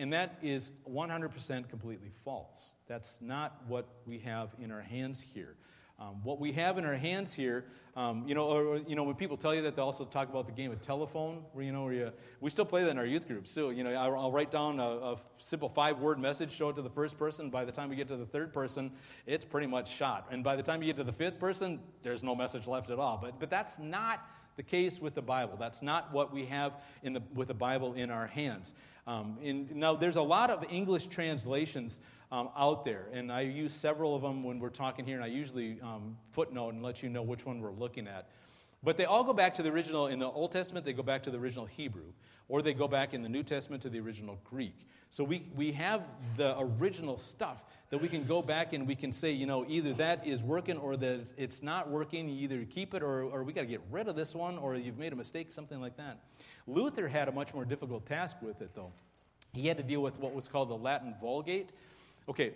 And 0.00 0.10
that 0.14 0.38
is 0.42 0.70
100% 0.90 1.68
completely 1.68 2.10
false. 2.24 2.72
That's 2.88 3.20
not 3.20 3.60
what 3.68 3.86
we 4.06 4.18
have 4.20 4.48
in 4.58 4.72
our 4.72 4.80
hands 4.80 5.20
here. 5.20 5.56
Um, 5.98 6.22
what 6.24 6.40
we 6.40 6.50
have 6.52 6.78
in 6.78 6.86
our 6.86 6.94
hands 6.94 7.34
here, 7.34 7.66
um, 7.94 8.26
you 8.26 8.34
know, 8.34 8.46
or, 8.46 8.78
you 8.78 8.96
know, 8.96 9.02
when 9.02 9.14
people 9.14 9.36
tell 9.36 9.54
you 9.54 9.60
that, 9.60 9.76
they 9.76 9.82
also 9.82 10.06
talk 10.06 10.30
about 10.30 10.46
the 10.46 10.52
game 10.52 10.72
of 10.72 10.80
telephone, 10.80 11.42
where 11.52 11.62
you 11.62 11.72
know, 11.72 11.84
where 11.84 11.92
you, 11.92 12.12
we 12.40 12.48
still 12.48 12.64
play 12.64 12.82
that 12.82 12.88
in 12.88 12.96
our 12.96 13.04
youth 13.04 13.28
group. 13.28 13.46
Still, 13.46 13.70
you 13.70 13.84
know, 13.84 13.90
I'll, 13.90 14.18
I'll 14.18 14.32
write 14.32 14.50
down 14.50 14.80
a, 14.80 14.82
a 14.82 15.16
simple 15.36 15.68
five-word 15.68 16.18
message, 16.18 16.50
show 16.50 16.70
it 16.70 16.76
to 16.76 16.82
the 16.82 16.88
first 16.88 17.18
person. 17.18 17.50
By 17.50 17.66
the 17.66 17.72
time 17.72 17.90
we 17.90 17.96
get 17.96 18.08
to 18.08 18.16
the 18.16 18.24
third 18.24 18.54
person, 18.54 18.90
it's 19.26 19.44
pretty 19.44 19.66
much 19.66 19.94
shot. 19.94 20.28
And 20.30 20.42
by 20.42 20.56
the 20.56 20.62
time 20.62 20.80
you 20.80 20.86
get 20.86 20.96
to 20.96 21.04
the 21.04 21.12
fifth 21.12 21.38
person, 21.38 21.78
there's 22.02 22.24
no 22.24 22.34
message 22.34 22.66
left 22.66 22.88
at 22.88 22.98
all. 22.98 23.18
But, 23.20 23.38
but 23.38 23.50
that's 23.50 23.78
not 23.78 24.26
the 24.56 24.62
case 24.62 25.00
with 25.00 25.14
the 25.14 25.22
Bible. 25.22 25.56
That's 25.58 25.82
not 25.82 26.12
what 26.12 26.32
we 26.32 26.46
have 26.46 26.72
in 27.02 27.12
the, 27.12 27.22
with 27.34 27.48
the 27.48 27.54
Bible 27.54 27.94
in 27.94 28.10
our 28.10 28.26
hands. 28.26 28.72
Um, 29.10 29.38
in, 29.42 29.68
now, 29.74 29.96
there's 29.96 30.14
a 30.14 30.22
lot 30.22 30.50
of 30.50 30.64
English 30.70 31.08
translations 31.08 31.98
um, 32.30 32.48
out 32.56 32.84
there, 32.84 33.06
and 33.12 33.32
I 33.32 33.40
use 33.40 33.74
several 33.74 34.14
of 34.14 34.22
them 34.22 34.44
when 34.44 34.60
we're 34.60 34.68
talking 34.68 35.04
here, 35.04 35.16
and 35.16 35.24
I 35.24 35.26
usually 35.26 35.80
um, 35.82 36.16
footnote 36.30 36.74
and 36.74 36.82
let 36.84 37.02
you 37.02 37.08
know 37.08 37.22
which 37.22 37.44
one 37.44 37.60
we're 37.60 37.72
looking 37.72 38.06
at. 38.06 38.28
But 38.84 38.96
they 38.96 39.06
all 39.06 39.24
go 39.24 39.32
back 39.32 39.52
to 39.56 39.64
the 39.64 39.68
original, 39.68 40.06
in 40.06 40.20
the 40.20 40.28
Old 40.28 40.52
Testament, 40.52 40.86
they 40.86 40.92
go 40.92 41.02
back 41.02 41.24
to 41.24 41.32
the 41.32 41.38
original 41.38 41.66
Hebrew, 41.66 42.12
or 42.48 42.62
they 42.62 42.72
go 42.72 42.86
back 42.86 43.12
in 43.12 43.20
the 43.20 43.28
New 43.28 43.42
Testament 43.42 43.82
to 43.82 43.88
the 43.88 43.98
original 43.98 44.38
Greek. 44.44 44.86
So 45.10 45.24
we, 45.24 45.44
we 45.56 45.72
have 45.72 46.02
the 46.36 46.56
original 46.60 47.18
stuff 47.18 47.64
that 47.90 47.98
we 47.98 48.06
can 48.06 48.24
go 48.24 48.40
back 48.42 48.74
and 48.74 48.86
we 48.86 48.94
can 48.94 49.12
say, 49.12 49.32
you 49.32 49.44
know, 49.44 49.66
either 49.68 49.92
that 49.94 50.24
is 50.24 50.40
working 50.40 50.78
or 50.78 50.96
that 50.98 51.32
it's 51.36 51.64
not 51.64 51.90
working. 51.90 52.28
You 52.28 52.44
either 52.44 52.64
keep 52.64 52.94
it 52.94 53.02
or, 53.02 53.24
or 53.24 53.42
we 53.42 53.52
got 53.52 53.62
to 53.62 53.66
get 53.66 53.80
rid 53.90 54.06
of 54.06 54.14
this 54.14 54.36
one 54.36 54.56
or 54.56 54.76
you've 54.76 54.98
made 54.98 55.12
a 55.12 55.16
mistake, 55.16 55.50
something 55.50 55.80
like 55.80 55.96
that. 55.96 56.20
Luther 56.66 57.08
had 57.08 57.28
a 57.28 57.32
much 57.32 57.52
more 57.54 57.64
difficult 57.64 58.06
task 58.06 58.36
with 58.42 58.60
it, 58.62 58.70
though. 58.74 58.92
He 59.52 59.66
had 59.66 59.76
to 59.76 59.82
deal 59.82 60.02
with 60.02 60.18
what 60.18 60.34
was 60.34 60.48
called 60.48 60.68
the 60.68 60.76
Latin 60.76 61.14
Vulgate. 61.20 61.70
Okay, 62.28 62.52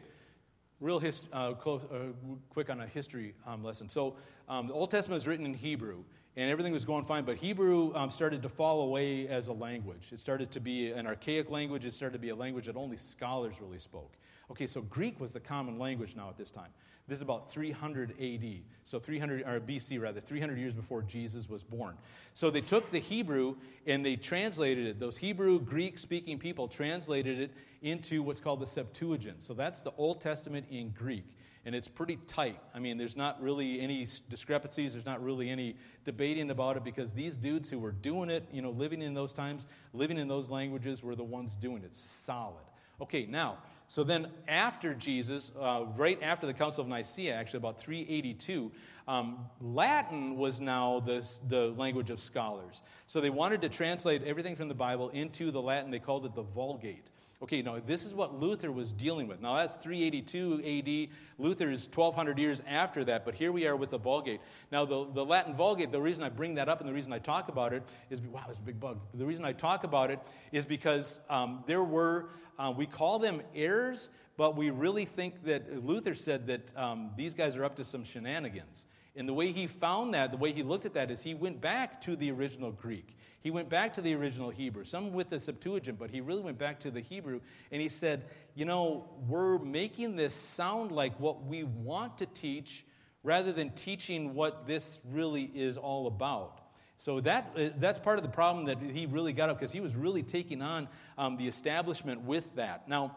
real 0.81 0.99
hist- 0.99 1.29
uh, 1.33 1.53
close, 1.53 1.83
uh, 1.85 2.13
quick 2.51 2.71
on 2.71 2.81
a 2.81 2.87
history 2.87 3.35
um, 3.47 3.65
lesson. 3.65 3.89
So 3.89 4.15
um, 4.49 4.69
the 4.69 4.75
Old 4.75 4.91
Testament 4.91 5.21
is 5.21 5.27
written 5.27 5.47
in 5.47 5.55
Hebrew, 5.55 6.05
and 6.37 6.51
everything 6.51 6.73
was 6.73 6.85
going 6.85 7.05
fine, 7.05 7.25
but 7.25 7.37
Hebrew 7.37 7.95
um, 7.95 8.11
started 8.11 8.43
to 8.43 8.49
fall 8.49 8.83
away 8.83 9.27
as 9.29 9.49
a 9.49 9.53
language. 9.53 10.11
It 10.13 10.21
started 10.21 10.51
to 10.53 10.61
be 10.61 10.93
an 10.93 11.07
archaic 11.07 11.51
language, 11.51 11.85
it 11.85 11.95
started 11.95 12.15
to 12.15 12.19
be 12.19 12.31
a 12.31 12.37
language 12.37 12.67
that 12.67 12.77
only 12.77 12.97
scholars 12.97 13.61
really 13.61 13.79
spoke. 13.79 14.13
Okay, 14.51 14.67
so 14.67 14.83
Greek 14.83 15.19
was 15.21 15.33
the 15.33 15.41
common 15.41 15.79
language 15.79 16.17
now 16.17 16.29
at 16.29 16.37
this 16.37 16.51
time. 16.51 16.71
This 17.07 17.17
is 17.17 17.23
about 17.23 17.51
300 17.51 18.15
AD, 18.19 18.63
so 18.83 18.99
300 18.99 19.43
or 19.43 19.61
BC 19.61 20.01
rather, 20.01 20.21
300 20.23 20.59
years 20.59 20.73
before 20.73 21.03
Jesus 21.03 21.51
was 21.51 21.63
born. 21.63 21.99
So 22.33 22.51
they 22.51 22.63
took 22.63 22.91
the 22.91 22.99
Hebrew 22.99 23.57
and 23.87 24.05
they 24.05 24.17
translated 24.17 24.87
it. 24.87 24.99
Those 24.99 25.19
Hebrew 25.19 25.61
Greek 25.61 25.99
speaking 25.99 26.39
people 26.39 26.67
translated 26.67 27.39
it 27.41 27.51
into 27.83 28.23
what's 28.23 28.41
called 28.41 28.61
the 28.61 28.67
Septuagint. 28.67 29.43
So 29.43 29.53
that's 29.53 29.83
the 29.83 29.93
Old 29.99 30.23
Testament 30.23 30.65
in 30.71 30.91
Greek. 30.91 31.37
And 31.67 31.75
it's 31.75 31.89
pretty 31.89 32.19
tight. 32.27 32.59
I 32.75 32.79
mean, 32.79 32.97
there's 32.97 33.17
not 33.17 33.41
really 33.41 33.81
any 33.81 34.07
discrepancies. 34.31 34.93
There's 34.93 35.07
not 35.07 35.23
really 35.23 35.51
any 35.51 35.77
debating 36.07 36.51
about 36.51 36.79
it 36.79 36.85
because 36.85 37.13
these 37.13 37.37
dudes 37.37 37.69
who 37.69 37.79
were 37.79 37.93
doing 37.93 38.31
it, 38.31 38.47
you 38.51 38.63
know, 38.63 38.71
living 38.71 39.03
in 39.03 39.13
those 39.13 39.35
times, 39.35 39.67
living 39.93 40.17
in 40.17 40.29
those 40.29 40.49
languages, 40.49 41.03
were 41.03 41.17
the 41.17 41.25
ones 41.25 41.57
doing 41.57 41.83
it. 41.83 41.95
Solid. 41.95 42.65
Okay, 43.01 43.27
now, 43.27 43.59
so 43.89 44.03
then, 44.03 44.29
after 44.49 44.95
Jesus, 44.95 45.53
uh, 45.61 45.85
right 45.97 46.21
after 46.23 46.47
the 46.47 46.55
Council 46.55 46.83
of 46.83 46.89
Nicaea, 46.89 47.35
actually 47.35 47.59
about 47.59 47.79
382, 47.79 48.73
um, 49.07 49.47
Latin 49.61 50.37
was 50.37 50.61
now 50.61 51.01
the, 51.01 51.27
the 51.49 51.75
language 51.77 52.11
of 52.11 52.21
scholars. 52.21 52.81
So 53.07 53.21
they 53.21 53.31
wanted 53.31 53.61
to 53.61 53.69
translate 53.69 54.23
everything 54.23 54.57
from 54.57 54.69
the 54.69 54.75
Bible 54.75 55.11
into 55.11 55.51
the 55.51 55.61
Latin. 55.61 55.91
They 55.91 55.99
called 55.99 56.25
it 56.25 56.35
the 56.35 56.43
Vulgate. 56.43 57.11
Okay, 57.43 57.61
now 57.61 57.79
this 57.85 58.07
is 58.07 58.15
what 58.15 58.41
Luther 58.41 58.73
was 58.73 58.91
dealing 58.93 59.27
with. 59.27 59.43
Now 59.43 59.57
that's 59.57 59.75
382 59.75 60.63
AD. 60.65 61.45
Luther 61.45 61.71
is 61.71 61.87
1200 61.93 62.39
years 62.39 62.63
after 62.67 63.05
that, 63.05 63.27
but 63.27 63.35
here 63.35 63.53
we 63.53 63.67
are 63.67 63.77
with 63.77 63.91
the 63.91 63.99
Vulgate. 63.99 64.41
Now, 64.73 64.87
the, 64.87 65.07
the 65.13 65.23
Latin 65.23 65.53
Vulgate, 65.53 65.93
the 65.93 66.01
reason 66.01 66.23
I 66.23 66.31
bring 66.31 66.55
that 66.55 66.71
up 66.71 66.81
and 66.81 66.89
the 66.89 66.95
reason 66.95 67.13
I 67.13 67.19
talk 67.19 67.49
about 67.49 67.75
it 67.75 67.83
is 68.09 68.23
wow, 68.23 68.47
it's 68.49 68.61
a 68.61 68.63
big 68.63 68.81
bug. 68.81 68.99
The 69.13 69.27
reason 69.27 69.45
I 69.45 69.53
talk 69.53 69.85
about 69.85 70.11
it 70.11 70.21
is 70.53 70.65
because 70.65 71.19
um, 71.29 71.63
there 71.67 71.85
were 71.85 72.31
uh, 72.59 72.73
we 72.77 72.87
call 72.87 73.19
them 73.19 73.43
errors, 73.55 74.11
but 74.37 74.57
we 74.57 74.71
really 74.71 75.05
think 75.05 75.45
that 75.45 75.85
Luther 75.85 76.15
said 76.15 76.47
that 76.47 76.77
um, 76.77 77.11
these 77.17 77.35
guys 77.35 77.57
are 77.57 77.65
up 77.65 77.77
to 77.77 77.85
some 77.85 78.05
shenanigans. 78.05 78.87
And 79.17 79.29
the 79.29 79.35
way 79.35 79.53
he 79.53 79.67
found 79.67 80.15
that, 80.15 80.33
the 80.33 80.37
way 80.37 80.53
he 80.53 80.63
looked 80.63 80.87
at 80.87 80.95
that, 80.95 81.11
is 81.11 81.23
he 81.23 81.35
went 81.35 81.61
back 81.61 82.01
to 82.03 82.17
the 82.17 82.33
original 82.33 82.73
Greek. 82.73 83.17
He 83.43 83.51
went 83.51 83.69
back 83.69 83.95
to 83.95 84.01
the 84.01 84.15
original 84.15 84.51
Hebrew, 84.51 84.85
some 84.85 85.13
with 85.13 85.31
the 85.31 85.39
Septuagint, 85.39 85.99
but 85.99 86.11
he 86.11 86.21
really 86.21 86.41
went 86.43 86.59
back 86.59 86.81
to 86.81 86.91
the 86.91 87.01
Hebrew. 87.01 87.41
And 87.71 87.81
he 87.81 87.89
said, 87.89 88.25
You 88.55 88.65
know, 88.65 89.05
we're 89.29 89.59
making 89.59 90.17
this 90.17 90.35
sound 90.35 90.91
like 90.91 91.19
what 91.21 91.45
we 91.45 91.63
want 91.63 92.19
to 92.19 92.27
teach 92.27 92.85
rather 93.23 93.53
than 93.53 93.71
teaching 93.71 94.35
what 94.35 94.67
this 94.67 94.99
really 95.13 95.51
is 95.55 95.77
all 95.77 96.07
about. 96.07 96.61
So 96.99 97.21
that, 97.21 97.53
uh, 97.57 97.69
that's 97.79 97.99
part 97.99 98.19
of 98.19 98.23
the 98.23 98.31
problem 98.31 98.67
that 98.67 98.79
he 98.81 99.07
really 99.07 99.33
got 99.33 99.51
up 99.51 99.59
because 99.59 99.73
he 99.73 99.81
was 99.81 99.95
really 99.95 100.23
taking 100.23 100.63
on 100.63 100.89
um, 101.19 101.37
the 101.37 101.47
establishment 101.47 102.23
with 102.23 102.55
that. 102.57 102.89
Now, 102.89 103.17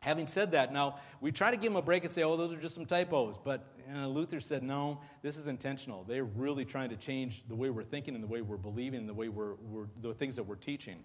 having 0.00 0.26
said 0.26 0.52
that, 0.52 0.72
now 0.72 0.96
we 1.20 1.32
try 1.32 1.50
to 1.50 1.56
give 1.56 1.72
him 1.72 1.76
a 1.76 1.82
break 1.82 2.04
and 2.04 2.12
say, 2.12 2.22
oh, 2.22 2.36
those 2.36 2.52
are 2.52 2.60
just 2.60 2.74
some 2.74 2.86
typos. 2.86 3.36
But 3.42 3.66
uh, 3.94 4.06
Luther 4.06 4.40
said, 4.40 4.62
no, 4.62 5.00
this 5.22 5.36
is 5.36 5.46
intentional. 5.46 6.04
They're 6.04 6.24
really 6.24 6.64
trying 6.64 6.90
to 6.90 6.96
change 6.96 7.42
the 7.48 7.54
way 7.54 7.70
we're 7.70 7.82
thinking 7.82 8.14
and 8.14 8.22
the 8.22 8.28
way 8.28 8.40
we're 8.40 8.56
believing 8.56 9.00
and 9.00 9.08
the 9.08 9.14
way 9.14 9.28
we're, 9.28 9.54
we're 9.70 9.86
the 10.00 10.14
things 10.14 10.36
that 10.36 10.44
we're 10.44 10.56
teaching. 10.56 11.02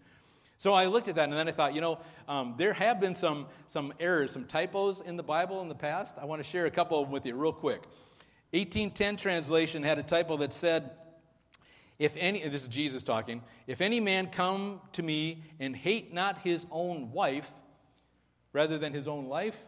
So 0.57 0.73
I 0.73 0.85
looked 0.85 1.07
at 1.07 1.15
that 1.15 1.27
and 1.27 1.33
then 1.33 1.47
I 1.47 1.51
thought, 1.51 1.73
you 1.73 1.81
know, 1.81 1.99
um, 2.27 2.55
there 2.57 2.73
have 2.73 3.01
been 3.01 3.15
some, 3.15 3.47
some 3.67 3.93
errors, 3.99 4.31
some 4.31 4.45
typos 4.45 5.01
in 5.01 5.17
the 5.17 5.23
Bible 5.23 5.61
in 5.61 5.67
the 5.67 5.75
past. 5.75 6.15
I 6.21 6.25
want 6.25 6.41
to 6.41 6.47
share 6.47 6.67
a 6.67 6.71
couple 6.71 6.99
of 6.99 7.07
them 7.07 7.11
with 7.11 7.25
you 7.25 7.35
real 7.35 7.51
quick. 7.51 7.81
1810 8.51 9.17
translation 9.17 9.81
had 9.83 9.97
a 9.97 10.03
typo 10.03 10.37
that 10.37 10.53
said, 10.53 10.91
if 11.99 12.15
any, 12.17 12.47
this 12.47 12.63
is 12.63 12.67
Jesus 12.67 13.03
talking, 13.03 13.41
if 13.67 13.81
any 13.81 13.99
man 13.99 14.27
come 14.27 14.81
to 14.93 15.03
me 15.03 15.43
and 15.59 15.75
hate 15.75 16.13
not 16.13 16.39
his 16.39 16.65
own 16.71 17.11
wife 17.11 17.49
rather 18.51 18.77
than 18.77 18.93
his 18.93 19.07
own 19.07 19.27
life, 19.27 19.65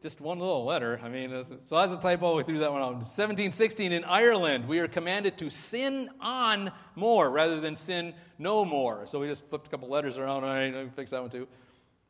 just 0.00 0.20
one 0.20 0.38
little 0.38 0.64
letter. 0.64 1.00
I 1.02 1.08
mean, 1.08 1.30
so 1.66 1.76
that's 1.76 1.92
a 1.92 1.96
typo. 1.96 2.36
We 2.36 2.44
threw 2.44 2.60
that 2.60 2.70
one 2.70 2.80
out. 2.80 2.92
1716 2.92 3.90
in 3.90 4.04
Ireland, 4.04 4.68
we 4.68 4.78
are 4.78 4.86
commanded 4.86 5.36
to 5.38 5.50
sin 5.50 6.08
on 6.20 6.70
more 6.94 7.28
rather 7.28 7.60
than 7.60 7.74
sin 7.74 8.14
no 8.38 8.64
more. 8.64 9.06
So 9.06 9.18
we 9.18 9.26
just 9.26 9.44
flipped 9.48 9.66
a 9.66 9.70
couple 9.70 9.88
letters 9.88 10.16
around. 10.16 10.44
All 10.44 10.50
right, 10.50 10.72
let 10.72 10.84
me 10.84 10.90
fix 10.94 11.10
that 11.10 11.20
one 11.20 11.30
too. 11.30 11.48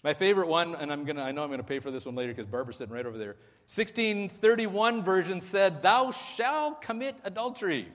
My 0.04 0.12
favorite 0.14 0.48
one, 0.48 0.74
and 0.74 0.92
I'm 0.92 1.04
gonna, 1.04 1.22
I 1.22 1.32
know 1.32 1.42
I'm 1.42 1.48
going 1.48 1.60
to 1.60 1.66
pay 1.66 1.80
for 1.80 1.90
this 1.90 2.04
one 2.04 2.14
later 2.14 2.32
because 2.32 2.46
Barbara's 2.46 2.76
sitting 2.76 2.94
right 2.94 3.06
over 3.06 3.18
there. 3.18 3.36
1631 3.66 5.02
version 5.02 5.40
said, 5.40 5.82
Thou 5.82 6.12
shalt 6.12 6.82
commit 6.82 7.16
adultery. 7.24 7.88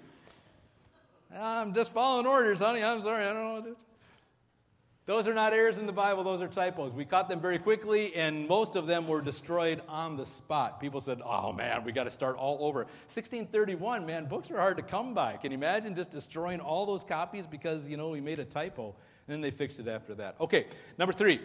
I'm 1.36 1.74
just 1.74 1.92
following 1.92 2.28
orders, 2.28 2.60
honey. 2.60 2.84
I'm 2.84 3.02
sorry. 3.02 3.26
I 3.26 3.34
don't 3.34 3.44
know 3.44 3.54
what 3.54 3.64
to 3.64 3.70
do. 3.72 3.78
Those 5.06 5.28
are 5.28 5.34
not 5.34 5.52
errors 5.52 5.80
in 5.80 5.86
the 5.86 5.92
Bible, 5.92 6.24
those 6.24 6.42
are 6.42 6.48
typos. 6.48 6.94
We 6.94 7.04
caught 7.04 7.28
them 7.28 7.42
very 7.42 7.60
quickly, 7.60 8.16
and 8.16 8.48
most 8.48 8.78
of 8.78 8.88
them 8.88 9.06
were 9.06 9.20
destroyed 9.20 9.82
on 9.90 10.16
the 10.16 10.26
spot. 10.26 10.80
People 10.80 11.02
said, 11.02 11.22
oh 11.26 11.52
man, 11.52 11.84
we 11.84 11.92
got 11.92 12.06
to 12.06 12.12
start 12.12 12.38
all 12.38 12.60
over. 12.62 12.84
1631, 13.10 14.06
man, 14.06 14.28
books 14.28 14.50
are 14.50 14.56
hard 14.56 14.78
to 14.78 14.84
come 14.84 15.14
by. 15.14 15.36
Can 15.36 15.52
you 15.52 15.58
imagine 15.58 15.94
just 15.94 16.10
destroying 16.10 16.62
all 16.62 16.86
those 16.86 17.04
copies 17.04 17.46
because, 17.46 17.86
you 17.90 17.98
know, 17.98 18.12
we 18.12 18.22
made 18.22 18.40
a 18.40 18.46
typo? 18.46 18.96
And 19.28 19.34
then 19.34 19.42
they 19.42 19.52
fixed 19.52 19.78
it 19.78 19.90
after 19.90 20.16
that. 20.16 20.38
Okay, 20.40 20.68
number 20.98 21.12
three, 21.12 21.42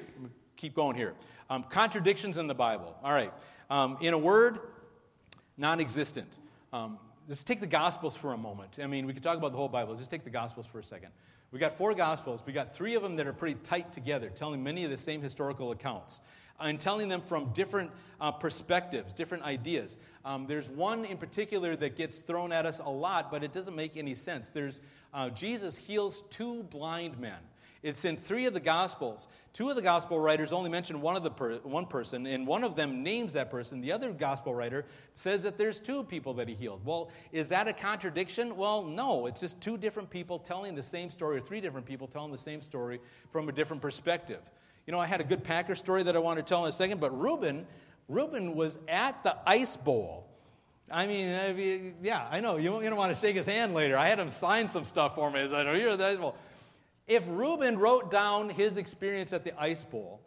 keep 0.56 0.76
going 0.76 0.94
here. 0.94 1.14
Um, 1.50 1.64
contradictions 1.64 2.38
in 2.38 2.46
the 2.46 2.54
Bible. 2.54 2.96
All 3.02 3.12
right, 3.12 3.32
um, 3.70 3.98
in 4.00 4.14
a 4.14 4.18
word, 4.18 4.60
non 5.56 5.80
existent. 5.80 6.38
Um, 6.72 6.98
Let's 7.28 7.42
take 7.42 7.60
the 7.60 7.66
Gospels 7.66 8.16
for 8.16 8.32
a 8.32 8.38
moment. 8.38 8.78
I 8.82 8.86
mean, 8.86 9.04
we 9.04 9.12
could 9.12 9.22
talk 9.22 9.36
about 9.36 9.52
the 9.52 9.58
whole 9.58 9.68
Bible. 9.68 9.94
Just 9.94 10.10
take 10.10 10.24
the 10.24 10.30
Gospels 10.30 10.64
for 10.64 10.78
a 10.78 10.84
second. 10.84 11.10
We 11.52 11.58
got 11.58 11.76
four 11.76 11.92
Gospels. 11.92 12.40
We 12.46 12.54
got 12.54 12.74
three 12.74 12.94
of 12.94 13.02
them 13.02 13.16
that 13.16 13.26
are 13.26 13.34
pretty 13.34 13.60
tight 13.62 13.92
together, 13.92 14.30
telling 14.30 14.62
many 14.62 14.82
of 14.84 14.90
the 14.90 14.96
same 14.96 15.20
historical 15.20 15.72
accounts 15.72 16.20
and 16.58 16.80
telling 16.80 17.06
them 17.06 17.20
from 17.20 17.52
different 17.52 17.90
uh, 18.18 18.32
perspectives, 18.32 19.12
different 19.12 19.44
ideas. 19.44 19.98
Um, 20.24 20.46
there's 20.46 20.70
one 20.70 21.04
in 21.04 21.18
particular 21.18 21.76
that 21.76 21.96
gets 21.96 22.20
thrown 22.20 22.50
at 22.50 22.64
us 22.64 22.80
a 22.82 22.90
lot, 22.90 23.30
but 23.30 23.44
it 23.44 23.52
doesn't 23.52 23.76
make 23.76 23.98
any 23.98 24.14
sense. 24.14 24.50
There's 24.50 24.80
uh, 25.12 25.28
Jesus 25.28 25.76
heals 25.76 26.22
two 26.30 26.62
blind 26.64 27.18
men. 27.18 27.38
It's 27.82 28.04
in 28.04 28.16
three 28.16 28.46
of 28.46 28.54
the 28.54 28.60
Gospels. 28.60 29.28
Two 29.52 29.70
of 29.70 29.76
the 29.76 29.82
Gospel 29.82 30.18
writers 30.18 30.52
only 30.52 30.68
mention 30.68 31.00
one, 31.00 31.14
of 31.14 31.22
the 31.22 31.30
per- 31.30 31.58
one 31.58 31.86
person, 31.86 32.26
and 32.26 32.46
one 32.46 32.64
of 32.64 32.74
them 32.74 33.02
names 33.04 33.32
that 33.34 33.50
person. 33.50 33.80
The 33.80 33.92
other 33.92 34.12
Gospel 34.12 34.54
writer 34.54 34.84
says 35.14 35.44
that 35.44 35.56
there's 35.56 35.78
two 35.78 36.02
people 36.02 36.34
that 36.34 36.48
he 36.48 36.54
healed. 36.54 36.84
Well, 36.84 37.10
is 37.30 37.48
that 37.50 37.68
a 37.68 37.72
contradiction? 37.72 38.56
Well, 38.56 38.82
no. 38.82 39.26
It's 39.26 39.40
just 39.40 39.60
two 39.60 39.76
different 39.76 40.10
people 40.10 40.40
telling 40.40 40.74
the 40.74 40.82
same 40.82 41.08
story, 41.08 41.36
or 41.36 41.40
three 41.40 41.60
different 41.60 41.86
people 41.86 42.08
telling 42.08 42.32
the 42.32 42.38
same 42.38 42.60
story 42.60 43.00
from 43.30 43.48
a 43.48 43.52
different 43.52 43.80
perspective. 43.80 44.40
You 44.86 44.92
know, 44.92 44.98
I 44.98 45.06
had 45.06 45.20
a 45.20 45.24
good 45.24 45.44
Packer 45.44 45.76
story 45.76 46.02
that 46.02 46.16
I 46.16 46.18
want 46.18 46.38
to 46.38 46.42
tell 46.42 46.64
in 46.64 46.68
a 46.68 46.72
second, 46.72 46.98
but 46.98 47.16
Reuben, 47.16 47.66
Reuben 48.08 48.56
was 48.56 48.76
at 48.88 49.22
the 49.22 49.36
Ice 49.46 49.76
Bowl. 49.76 50.26
I 50.90 51.06
mean, 51.06 51.94
yeah, 52.02 52.26
I 52.30 52.40
know. 52.40 52.56
You 52.56 52.70
don't 52.70 52.96
want 52.96 53.14
to 53.14 53.20
shake 53.20 53.36
his 53.36 53.46
hand 53.46 53.74
later. 53.74 53.98
I 53.98 54.08
had 54.08 54.18
him 54.18 54.30
sign 54.30 54.68
some 54.68 54.84
stuff 54.84 55.14
for 55.14 55.30
me. 55.30 55.40
I 55.40 55.62
know 55.62 55.74
you're 55.74 55.96
the 55.96 56.06
Ice 56.06 56.16
Bowl. 56.16 56.34
If 57.08 57.24
Reuben 57.26 57.78
wrote 57.78 58.10
down 58.10 58.50
his 58.50 58.76
experience 58.76 59.32
at 59.32 59.42
the 59.42 59.58
Ice 59.60 59.82
Bowl 59.82 60.20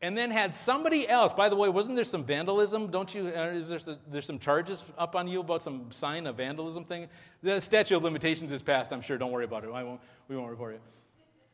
and 0.00 0.16
then 0.16 0.30
had 0.30 0.54
somebody 0.54 1.08
else, 1.08 1.32
by 1.32 1.48
the 1.48 1.56
way, 1.56 1.68
wasn't 1.68 1.96
there 1.96 2.04
some 2.04 2.22
vandalism? 2.22 2.92
Don't 2.92 3.12
you, 3.12 3.32
uh, 3.36 3.50
is 3.54 3.68
there 3.68 3.80
some, 3.80 3.98
there's 4.08 4.24
some 4.24 4.38
charges 4.38 4.84
up 4.96 5.16
on 5.16 5.26
you 5.26 5.40
about 5.40 5.62
some 5.62 5.90
sign 5.90 6.28
of 6.28 6.36
vandalism 6.36 6.84
thing? 6.84 7.08
The 7.42 7.60
statute 7.60 7.96
of 7.96 8.04
limitations 8.04 8.52
is 8.52 8.62
passed, 8.62 8.92
I'm 8.92 9.02
sure. 9.02 9.18
Don't 9.18 9.32
worry 9.32 9.44
about 9.44 9.64
it. 9.64 9.72
Won't, 9.72 10.00
we 10.28 10.36
won't 10.36 10.50
report 10.50 10.74
you. 10.74 10.80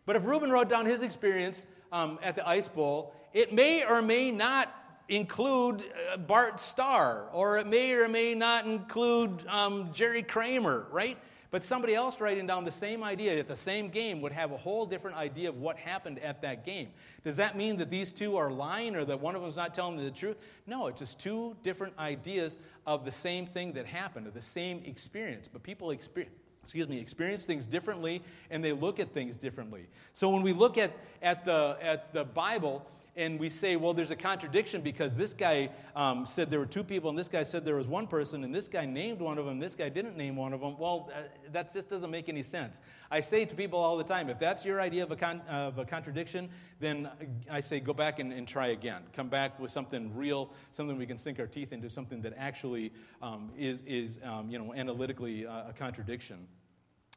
But 0.05 0.17
if 0.17 0.25
Reuben 0.27 0.51
wrote 0.51 0.69
down 0.69 0.85
his 0.85 1.03
experience 1.03 1.67
um, 1.91 2.19
at 2.23 2.35
the 2.37 2.47
Ice 2.47 2.69
Bowl, 2.69 3.15
it 3.33 3.55
may 3.55 3.87
or 3.87 4.03
may 4.03 4.31
not 4.31 4.75
include 5.09 5.87
uh, 6.13 6.19
Bart 6.19 6.61
Starr, 6.61 7.29
or 7.33 7.59
it 7.59 7.67
may 7.67 7.95
or 7.95 8.09
may 8.09 8.35
not 8.35 8.67
include 8.67 9.47
um, 9.49 9.91
Jerry 9.95 10.23
Kramer, 10.23 10.87
right? 10.91 11.17
But 11.55 11.63
somebody 11.63 11.95
else 11.95 12.21
writing 12.21 12.49
down 12.49 12.65
the 12.65 12.73
same 12.73 13.05
idea 13.05 13.39
at 13.39 13.47
the 13.47 13.55
same 13.55 13.89
game 13.89 14.21
would 14.23 14.33
have 14.33 14.51
a 14.51 14.57
whole 14.57 14.87
different 14.87 15.17
idea 15.17 15.49
of 15.49 15.59
what 15.59 15.77
happened 15.77 16.19
at 16.19 16.43
that 16.43 16.65
game. 16.65 16.89
Does 17.23 17.37
that 17.37 17.57
mean 17.57 17.77
that 17.77 17.91
these 17.91 18.13
two 18.13 18.37
are 18.37 18.51
lying 18.51 18.97
or 18.97 19.05
that 19.05 19.21
one 19.21 19.37
of 19.37 19.41
them 19.41 19.49
is 19.49 19.57
not 19.57 19.73
telling 19.73 19.97
the 19.97 20.11
truth? 20.11 20.37
No, 20.67 20.89
it's 20.89 20.99
just 20.99 21.21
two 21.21 21.55
different 21.63 21.97
ideas 21.97 22.59
of 22.89 23.05
the 23.05 23.13
same 23.13 23.47
thing 23.47 23.73
that 23.75 23.87
happened, 23.87 24.27
of 24.27 24.35
the 24.35 24.41
same 24.41 24.83
experience. 24.85 25.47
But 25.47 25.63
people 25.63 25.93
experience 25.93 26.35
excuse 26.65 26.89
me, 26.89 26.99
experience 26.99 27.45
things 27.45 27.67
differently 27.67 28.23
and 28.51 28.65
they 28.65 28.73
look 28.73 28.99
at 28.99 29.13
things 29.13 29.37
differently. 29.37 29.87
So 30.13 30.31
when 30.31 30.43
we 30.43 30.53
look 30.53 30.77
at, 30.77 30.91
at, 31.23 31.45
the, 31.45 31.77
at 31.81 32.13
the 32.13 32.25
Bible, 32.25 32.85
and 33.17 33.39
we 33.39 33.49
say, 33.49 33.77
well, 33.77 33.95
there's 33.95 34.11
a 34.11 34.17
contradiction 34.17 34.81
because 34.81 35.17
this 35.17 35.33
guy 35.33 35.71
um, 35.95 36.27
said 36.27 36.51
there 36.51 36.59
were 36.59 36.67
two 36.67 36.83
people, 36.83 37.11
and 37.11 37.19
this 37.19 37.29
guy 37.29 37.45
said 37.45 37.65
there 37.65 37.77
was 37.77 37.87
one 37.87 38.09
person, 38.09 38.43
and 38.43 38.53
this 38.53 38.67
guy 38.67 38.85
named 38.85 39.21
one 39.21 39.39
of 39.39 39.47
them, 39.47 39.61
this 39.61 39.75
guy 39.75 39.89
didn't 39.89 40.17
name 40.17 40.35
one 40.35 40.53
of 40.53 40.61
them. 40.61 40.77
Well, 40.79 41.11
uh, 41.15 41.23
that 41.53 41.73
just 41.73 41.89
doesn't 41.89 42.11
make 42.11 42.29
any 42.29 42.43
sense. 42.43 42.81
I 43.11 43.21
say 43.21 43.45
to 43.45 43.55
people 43.55 43.79
all 43.79 43.97
the 43.97 44.05
time, 44.05 44.29
if 44.29 44.41
that's 44.41 44.65
your 44.65 44.81
idea 44.81 45.05
of 45.05 45.13
a, 45.13 45.17
con- 45.17 45.43
of 45.49 45.79
a 45.79 45.85
contradiction, 45.85 46.51
then 46.81 47.09
I 47.49 47.61
say 47.61 47.79
go 47.79 47.93
back 47.93 48.19
and, 48.19 48.33
and, 48.33 48.49
try 48.49 48.69
again. 48.69 49.03
Come 49.13 49.29
back 49.29 49.59
with 49.61 49.71
something 49.71 50.15
real, 50.15 50.51
something 50.73 50.97
we 50.99 51.07
can 51.07 51.19
sink 51.19 51.39
our 51.39 51.47
teeth 51.47 51.73
into, 51.73 51.89
something 51.89 52.21
that 52.23 52.35
actually 52.37 52.93
um, 53.23 53.51
is, 53.57 53.83
is 53.87 54.19
um, 54.25 54.51
you 54.51 54.59
know, 54.59 54.75
analytically 54.75 55.47
uh, 55.47 55.69
a 55.69 55.73
contradiction. 55.73 56.47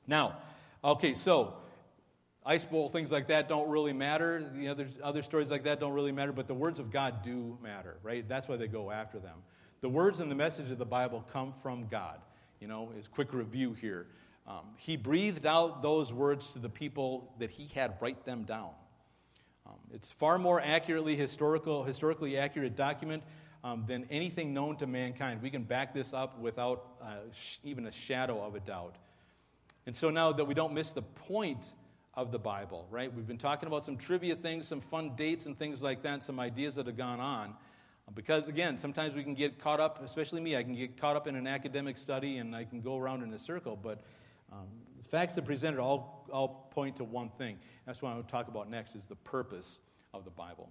Now, 0.06 0.38
okay, 0.84 1.16
so 1.16 1.56
ice 2.48 2.64
bowl, 2.64 2.88
things 2.88 3.12
like 3.12 3.28
that 3.28 3.50
don't 3.50 3.70
really 3.70 3.94
matter. 3.94 4.50
You 4.56 4.70
know, 4.70 4.74
there's 4.74 4.98
other 5.04 5.22
stories 5.22 5.52
like 5.52 5.66
that 5.66 5.82
don't 5.82 5.92
really 5.92 6.14
matter, 6.14 6.32
but 6.32 6.48
the 6.48 6.54
words 6.54 6.80
of 6.80 6.92
God 6.92 7.22
do 7.22 7.58
matter, 7.62 7.98
right? 8.02 8.28
That's 8.28 8.48
why 8.48 8.56
they 8.56 8.68
go 8.68 8.90
after 8.90 9.20
them. 9.20 9.38
The 9.82 9.90
words 9.90 10.22
and 10.22 10.32
the 10.32 10.36
message 10.36 10.72
of 10.72 10.78
the 10.78 10.86
Bible 10.86 11.26
come 11.32 11.54
from 11.62 11.88
God. 11.88 12.20
You 12.62 12.68
know, 12.68 12.92
is 12.98 13.08
quick 13.08 13.34
review 13.34 13.74
here. 13.74 14.08
Um, 14.48 14.64
he 14.78 14.96
breathed 14.96 15.46
out 15.46 15.82
those 15.82 16.14
words 16.14 16.48
to 16.54 16.60
the 16.60 16.70
people 16.70 17.34
that 17.38 17.52
he 17.52 17.68
had 17.68 17.96
write 18.00 18.26
them 18.26 18.44
down. 18.44 18.70
Um, 19.68 19.76
it's 19.94 20.12
far 20.12 20.40
more 20.40 20.62
accurately 20.62 21.18
historical, 21.18 21.84
historically 21.84 22.38
accurate 22.38 22.78
document 22.78 23.24
um, 23.64 23.84
than 23.86 24.08
anything 24.10 24.54
known 24.54 24.78
to 24.78 24.88
mankind. 24.88 25.42
We 25.42 25.50
can 25.50 25.64
back 25.64 25.94
this 25.94 26.14
up 26.14 26.40
without 26.40 26.86
uh, 27.02 27.16
sh- 27.34 27.58
even 27.66 27.86
a 27.88 27.92
shadow 27.92 28.42
of 28.42 28.56
a 28.56 28.62
doubt. 28.62 28.96
And 29.86 29.96
so 29.96 30.10
now 30.10 30.32
that 30.32 30.46
we 30.46 30.54
don't 30.54 30.74
miss 30.74 30.92
the 30.92 31.02
point 31.02 31.74
of 32.18 32.32
the 32.32 32.40
Bible, 32.40 32.88
right? 32.90 33.14
We've 33.14 33.28
been 33.28 33.38
talking 33.38 33.68
about 33.68 33.86
some 33.86 33.96
trivia 33.96 34.36
things, 34.36 34.68
some 34.68 34.82
fun 34.82 35.12
dates 35.16 35.46
and 35.46 35.58
things 35.58 35.84
like 35.84 36.02
that, 36.02 36.24
some 36.24 36.40
ideas 36.40 36.76
that 36.76 36.88
have 36.88 36.98
gone 36.98 37.20
on. 37.20 37.54
Because 38.16 38.48
again, 38.48 38.78
sometimes 38.78 39.14
we 39.14 39.24
can 39.24 39.36
get 39.36 39.60
caught 39.60 39.80
up, 39.80 40.04
especially 40.04 40.42
me, 40.42 40.58
I 40.58 40.64
can 40.64 40.74
get 40.74 41.00
caught 41.00 41.16
up 41.16 41.28
in 41.28 41.36
an 41.36 41.46
academic 41.46 41.98
study 41.98 42.38
and 42.38 42.56
I 42.56 42.64
can 42.64 42.82
go 42.82 42.98
around 42.98 43.22
in 43.22 43.32
a 43.34 43.40
circle. 43.40 43.78
But 43.82 44.02
um, 44.52 44.66
the 44.98 45.08
facts 45.08 45.36
that 45.36 45.46
presented 45.46 45.80
all, 45.80 46.28
all 46.34 46.68
point 46.72 46.96
to 46.98 47.04
one 47.04 47.30
thing. 47.38 47.60
That's 47.86 48.02
what 48.02 48.10
I 48.10 48.16
want 48.16 48.28
to 48.28 48.32
talk 48.32 48.48
about 48.48 48.68
next 48.68 48.96
is 48.96 49.06
the 49.06 49.16
purpose 49.16 49.80
of 50.12 50.26
the 50.26 50.32
Bible. 50.32 50.70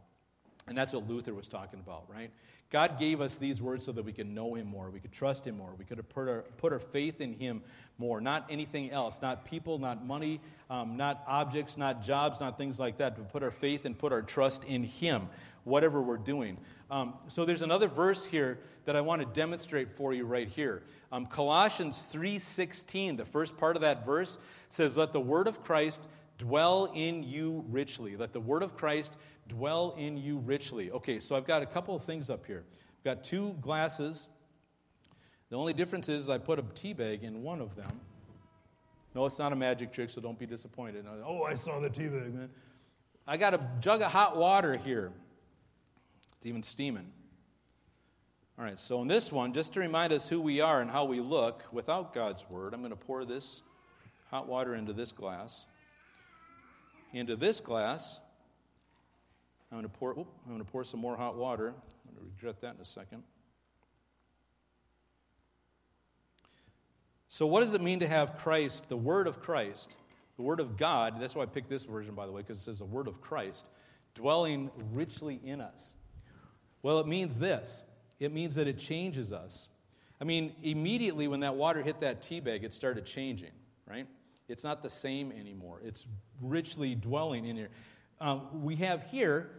And 0.68 0.76
that's 0.76 0.92
what 0.92 1.08
Luther 1.08 1.32
was 1.32 1.46
talking 1.46 1.78
about, 1.78 2.04
right? 2.12 2.30
God 2.70 2.98
gave 2.98 3.20
us 3.20 3.36
these 3.36 3.62
words 3.62 3.84
so 3.84 3.92
that 3.92 4.04
we 4.04 4.12
could 4.12 4.26
know 4.26 4.54
Him 4.54 4.66
more, 4.66 4.90
we 4.90 4.98
could 4.98 5.12
trust 5.12 5.46
Him 5.46 5.56
more, 5.56 5.70
we 5.78 5.84
could 5.84 6.06
put 6.08 6.28
our, 6.28 6.42
put 6.56 6.72
our 6.72 6.80
faith 6.80 7.20
in 7.20 7.32
Him 7.32 7.62
more, 7.98 8.20
not 8.20 8.46
anything 8.50 8.90
else, 8.90 9.22
not 9.22 9.44
people, 9.44 9.78
not 9.78 10.04
money, 10.04 10.40
um, 10.68 10.96
not 10.96 11.22
objects, 11.28 11.76
not 11.76 12.02
jobs, 12.02 12.40
not 12.40 12.58
things 12.58 12.80
like 12.80 12.98
that, 12.98 13.16
but 13.16 13.28
put 13.28 13.44
our 13.44 13.52
faith 13.52 13.84
and 13.84 13.96
put 13.96 14.12
our 14.12 14.22
trust 14.22 14.64
in 14.64 14.82
Him, 14.82 15.28
whatever 15.62 16.02
we're 16.02 16.16
doing. 16.16 16.58
Um, 16.90 17.14
so 17.28 17.44
there's 17.44 17.62
another 17.62 17.86
verse 17.86 18.24
here 18.24 18.58
that 18.84 18.96
I 18.96 19.00
want 19.00 19.22
to 19.22 19.26
demonstrate 19.26 19.92
for 19.92 20.12
you 20.12 20.24
right 20.24 20.48
here. 20.48 20.82
Um, 21.12 21.26
Colossians 21.26 22.08
3:16, 22.12 23.16
the 23.16 23.24
first 23.24 23.56
part 23.56 23.76
of 23.76 23.82
that 23.82 24.04
verse 24.04 24.38
says, 24.68 24.96
"Let 24.96 25.12
the 25.12 25.20
word 25.20 25.46
of 25.46 25.62
Christ 25.62 26.00
dwell 26.38 26.90
in 26.94 27.22
you 27.22 27.64
richly. 27.68 28.16
Let 28.16 28.32
the 28.32 28.40
word 28.40 28.62
of 28.62 28.76
Christ 28.76 29.16
dwell 29.48 29.94
in 29.98 30.16
you 30.16 30.38
richly. 30.38 30.90
Okay, 30.90 31.20
so 31.20 31.36
I've 31.36 31.46
got 31.46 31.62
a 31.62 31.66
couple 31.66 31.94
of 31.94 32.02
things 32.02 32.30
up 32.30 32.46
here. 32.46 32.64
I've 32.98 33.04
got 33.04 33.24
two 33.24 33.56
glasses. 33.60 34.28
The 35.50 35.56
only 35.56 35.72
difference 35.72 36.08
is 36.08 36.28
I 36.28 36.38
put 36.38 36.58
a 36.58 36.64
tea 36.74 36.92
bag 36.92 37.22
in 37.22 37.42
one 37.42 37.60
of 37.60 37.76
them. 37.76 38.00
No, 39.14 39.24
it's 39.24 39.38
not 39.38 39.52
a 39.52 39.56
magic 39.56 39.92
trick, 39.92 40.10
so 40.10 40.20
don't 40.20 40.38
be 40.38 40.46
disappointed. 40.46 41.06
Oh, 41.24 41.44
I 41.44 41.54
saw 41.54 41.80
the 41.80 41.88
tea 41.88 42.08
bag, 42.08 42.34
man. 42.34 42.50
I 43.26 43.36
got 43.36 43.54
a 43.54 43.60
jug 43.80 44.02
of 44.02 44.10
hot 44.10 44.36
water 44.36 44.76
here. 44.76 45.12
It's 46.36 46.46
even 46.46 46.62
steaming. 46.62 47.10
All 48.58 48.64
right, 48.64 48.78
so 48.78 49.02
in 49.02 49.08
this 49.08 49.30
one, 49.30 49.52
just 49.52 49.72
to 49.74 49.80
remind 49.80 50.12
us 50.12 50.28
who 50.28 50.40
we 50.40 50.60
are 50.60 50.80
and 50.80 50.90
how 50.90 51.04
we 51.04 51.20
look 51.20 51.62
without 51.72 52.14
God's 52.14 52.44
word, 52.48 52.74
I'm 52.74 52.80
going 52.80 52.90
to 52.90 52.96
pour 52.96 53.24
this 53.24 53.62
hot 54.30 54.48
water 54.48 54.74
into 54.74 54.92
this 54.92 55.12
glass. 55.12 55.66
Into 57.12 57.36
this 57.36 57.60
glass, 57.60 58.20
I'm 59.70 59.78
going 59.78 59.90
to 59.90 59.98
pour, 59.98 60.12
I'm 60.12 60.24
going 60.48 60.58
to 60.58 60.70
pour 60.70 60.84
some 60.84 61.00
more 61.00 61.16
hot 61.16 61.36
water. 61.36 61.68
I'm 61.68 62.14
going 62.14 62.24
to 62.24 62.32
regret 62.34 62.60
that 62.60 62.76
in 62.76 62.80
a 62.80 62.84
second. 62.84 63.22
So, 67.28 67.46
what 67.46 67.60
does 67.60 67.74
it 67.74 67.82
mean 67.82 68.00
to 68.00 68.08
have 68.08 68.38
Christ, 68.38 68.88
the 68.88 68.96
Word 68.96 69.26
of 69.26 69.42
Christ, 69.42 69.96
the 70.36 70.42
Word 70.42 70.60
of 70.60 70.76
God? 70.76 71.20
That's 71.20 71.34
why 71.34 71.42
I 71.42 71.46
picked 71.46 71.68
this 71.68 71.84
version, 71.84 72.14
by 72.14 72.26
the 72.26 72.32
way, 72.32 72.42
because 72.42 72.58
it 72.58 72.62
says 72.62 72.78
the 72.78 72.84
Word 72.84 73.08
of 73.08 73.20
Christ, 73.20 73.68
dwelling 74.14 74.70
richly 74.92 75.40
in 75.44 75.60
us. 75.60 75.96
Well, 76.82 77.00
it 77.00 77.06
means 77.06 77.38
this 77.38 77.84
it 78.20 78.32
means 78.32 78.54
that 78.54 78.68
it 78.68 78.78
changes 78.78 79.32
us. 79.32 79.68
I 80.20 80.24
mean, 80.24 80.54
immediately 80.62 81.28
when 81.28 81.40
that 81.40 81.54
water 81.54 81.82
hit 81.82 82.00
that 82.00 82.22
tea 82.22 82.40
bag, 82.40 82.64
it 82.64 82.72
started 82.72 83.04
changing, 83.04 83.50
right? 83.86 84.06
It's 84.48 84.64
not 84.64 84.82
the 84.82 84.88
same 84.88 85.32
anymore. 85.32 85.80
It's 85.84 86.06
richly 86.40 86.94
dwelling 86.94 87.44
in 87.44 87.56
here 87.56 87.68
um, 88.20 88.62
we 88.62 88.76
have 88.76 89.02
here 89.10 89.50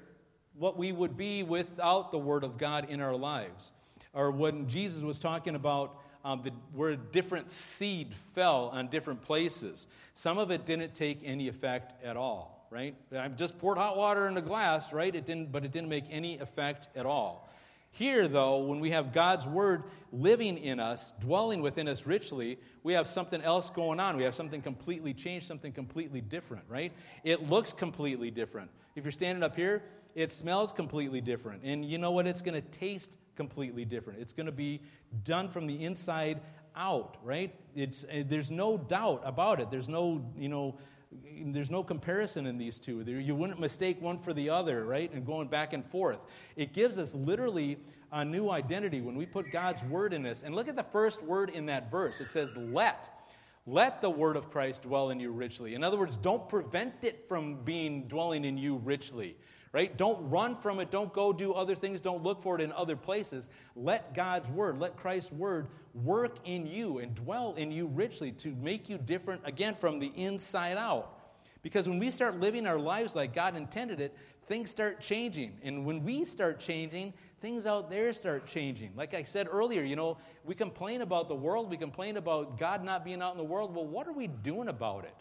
what 0.58 0.78
we 0.78 0.92
would 0.92 1.16
be 1.16 1.44
without 1.44 2.12
the 2.12 2.18
Word 2.18 2.44
of 2.44 2.58
God 2.58 2.90
in 2.90 3.00
our 3.00 3.16
lives. 3.16 3.72
Or 4.14 4.32
when 4.32 4.68
Jesus 4.68 5.04
was 5.04 5.20
talking 5.20 5.56
about 5.56 6.00
um, 6.26 6.42
the, 6.44 6.52
where 6.74 6.96
different 6.96 7.52
seed 7.52 8.14
fell 8.34 8.70
on 8.70 8.88
different 8.88 9.22
places, 9.22 9.88
some 10.14 10.38
of 10.38 10.50
it 10.50 10.66
didn't 10.66 10.96
take 10.96 11.22
any 11.24 11.48
effect 11.48 12.04
at 12.04 12.18
all, 12.18 12.68
right? 12.72 12.96
I 13.16 13.28
just 13.28 13.60
poured 13.60 13.78
hot 13.78 13.96
water 13.96 14.28
in 14.28 14.36
a 14.38 14.42
glass, 14.42 14.92
right? 14.92 15.14
It 15.14 15.26
didn't, 15.26 15.52
but 15.52 15.64
it 15.64 15.72
didn't 15.72 15.90
make 15.90 16.06
any 16.10 16.40
effect 16.40 16.88
at 16.96 17.06
all. 17.06 17.48
Here, 17.92 18.28
though, 18.28 18.60
when 18.60 18.80
we 18.80 18.92
have 18.92 19.14
God's 19.14 19.48
Word 19.48 19.84
living 20.12 20.58
in 20.58 20.80
us, 20.80 21.14
dwelling 21.20 21.62
within 21.62 21.88
us 21.88 22.06
richly, 22.06 22.60
we 22.84 22.94
have 22.94 23.08
something 23.08 23.42
else 23.42 23.70
going 23.70 24.00
on. 24.00 24.18
We 24.18 24.24
have 24.24 24.36
something 24.36 24.62
completely 24.62 25.14
changed, 25.14 25.48
something 25.48 25.72
completely 25.72 26.22
different, 26.22 26.64
right? 26.70 26.94
It 27.24 27.50
looks 27.50 27.74
completely 27.74 28.30
different. 28.30 28.70
If 28.96 29.04
you're 29.04 29.12
standing 29.12 29.44
up 29.44 29.56
here, 29.56 29.84
it 30.16 30.32
smells 30.32 30.72
completely 30.72 31.22
different. 31.22 31.64
And 31.64 31.86
you 31.86 31.98
know 31.98 32.12
what? 32.12 32.28
It's 32.28 32.42
going 32.42 32.62
to 32.62 32.68
taste 32.80 33.18
completely 33.36 33.86
different. 33.86 34.20
It's 34.20 34.34
going 34.34 34.48
to 34.48 34.52
be 34.52 34.82
done 35.24 35.50
from 35.50 35.68
the 35.68 35.84
inside 35.84 36.42
out, 36.76 37.18
right? 37.24 37.54
It's, 37.76 38.06
eh, 38.10 38.24
there's 38.28 38.52
no 38.52 38.78
doubt 38.78 39.22
about 39.26 39.60
it. 39.60 39.70
There's 39.72 39.90
no, 39.90 40.24
you 40.38 40.50
know, 40.50 40.78
there's 41.12 41.72
no 41.72 41.84
comparison 41.84 42.48
in 42.48 42.58
these 42.58 42.80
two. 42.80 43.02
You 43.02 43.36
wouldn't 43.36 43.60
mistake 43.60 44.02
one 44.02 44.20
for 44.20 44.34
the 44.34 44.50
other, 44.50 44.86
right? 44.86 45.12
And 45.14 45.26
going 45.26 45.48
back 45.48 45.74
and 45.74 45.86
forth. 45.86 46.20
It 46.56 46.74
gives 46.74 46.98
us 46.98 47.14
literally 47.14 47.78
a 48.12 48.26
new 48.26 48.50
identity 48.50 49.02
when 49.02 49.16
we 49.16 49.26
put 49.26 49.52
God's 49.52 49.84
word 49.84 50.14
in 50.14 50.24
this. 50.24 50.44
And 50.44 50.56
look 50.56 50.68
at 50.68 50.76
the 50.76 50.84
first 50.84 51.24
word 51.24 51.50
in 51.50 51.66
that 51.68 51.90
verse. 51.90 52.20
It 52.20 52.32
says, 52.32 52.56
let. 52.58 53.10
let 53.66 54.02
the 54.02 54.10
word 54.10 54.38
of 54.38 54.50
Christ 54.50 54.84
dwell 54.84 55.10
in 55.10 55.20
you 55.20 55.32
richly. 55.32 55.76
In 55.76 55.84
other 55.84 55.98
words, 55.98 56.18
don't 56.18 56.48
prevent 56.48 56.94
it 57.04 57.28
from 57.28 57.56
being 57.64 58.08
dwelling 58.08 58.46
in 58.46 58.58
you 58.58 58.78
richly. 58.78 59.36
Right? 59.74 59.96
Don't 59.98 60.30
run 60.30 60.56
from 60.56 60.80
it. 60.80 60.92
Don't 60.92 61.14
go 61.14 61.34
do 61.34 61.54
other 61.54 61.76
things. 61.76 62.00
Don't 62.00 62.24
look 62.24 62.42
for 62.42 62.56
it 62.56 62.62
in 62.62 62.72
other 62.72 62.96
places. 62.96 63.50
Let 63.76 64.14
God's 64.14 64.50
word, 64.50 64.80
let 64.80 64.96
Christ's 64.96 65.32
word 65.32 65.68
work 65.94 66.38
in 66.46 66.66
you 66.66 67.00
and 67.00 67.14
dwell 67.14 67.54
in 67.56 67.72
you 67.72 67.88
richly 67.88 68.32
to 68.34 68.56
make 68.56 68.90
you 68.90 68.98
different 68.98 69.42
again 69.44 69.76
from 69.76 70.00
the 70.00 70.12
inside 70.16 70.78
out. 70.78 71.14
Because 71.62 71.90
when 71.90 72.00
we 72.00 72.12
start 72.12 72.40
living 72.40 72.66
our 72.66 72.80
lives 72.80 73.16
like 73.16 73.34
God 73.34 73.56
intended 73.56 74.00
it, 74.00 74.16
things 74.48 74.70
start 74.70 75.02
changing. 75.02 75.58
And 75.64 75.86
when 75.86 76.04
we 76.04 76.24
start 76.24 76.60
changing, 76.60 77.14
things 77.42 77.66
out 77.66 77.90
there 77.90 78.14
start 78.14 78.48
changing. 78.48 78.92
Like 78.96 79.14
I 79.14 79.24
said 79.24 79.48
earlier, 79.52 79.84
you 79.84 79.96
know, 79.96 80.18
we 80.46 80.56
complain 80.56 81.02
about 81.02 81.28
the 81.28 81.36
world, 81.36 81.70
we 81.70 81.78
complain 81.78 82.18
about 82.18 82.58
God 82.58 82.84
not 82.84 83.04
being 83.04 83.22
out 83.22 83.34
in 83.34 83.38
the 83.38 83.44
world. 83.44 83.76
Well, 83.76 83.86
what 83.86 84.08
are 84.08 84.14
we 84.14 84.28
doing 84.28 84.70
about 84.70 85.04
it? 85.04 85.16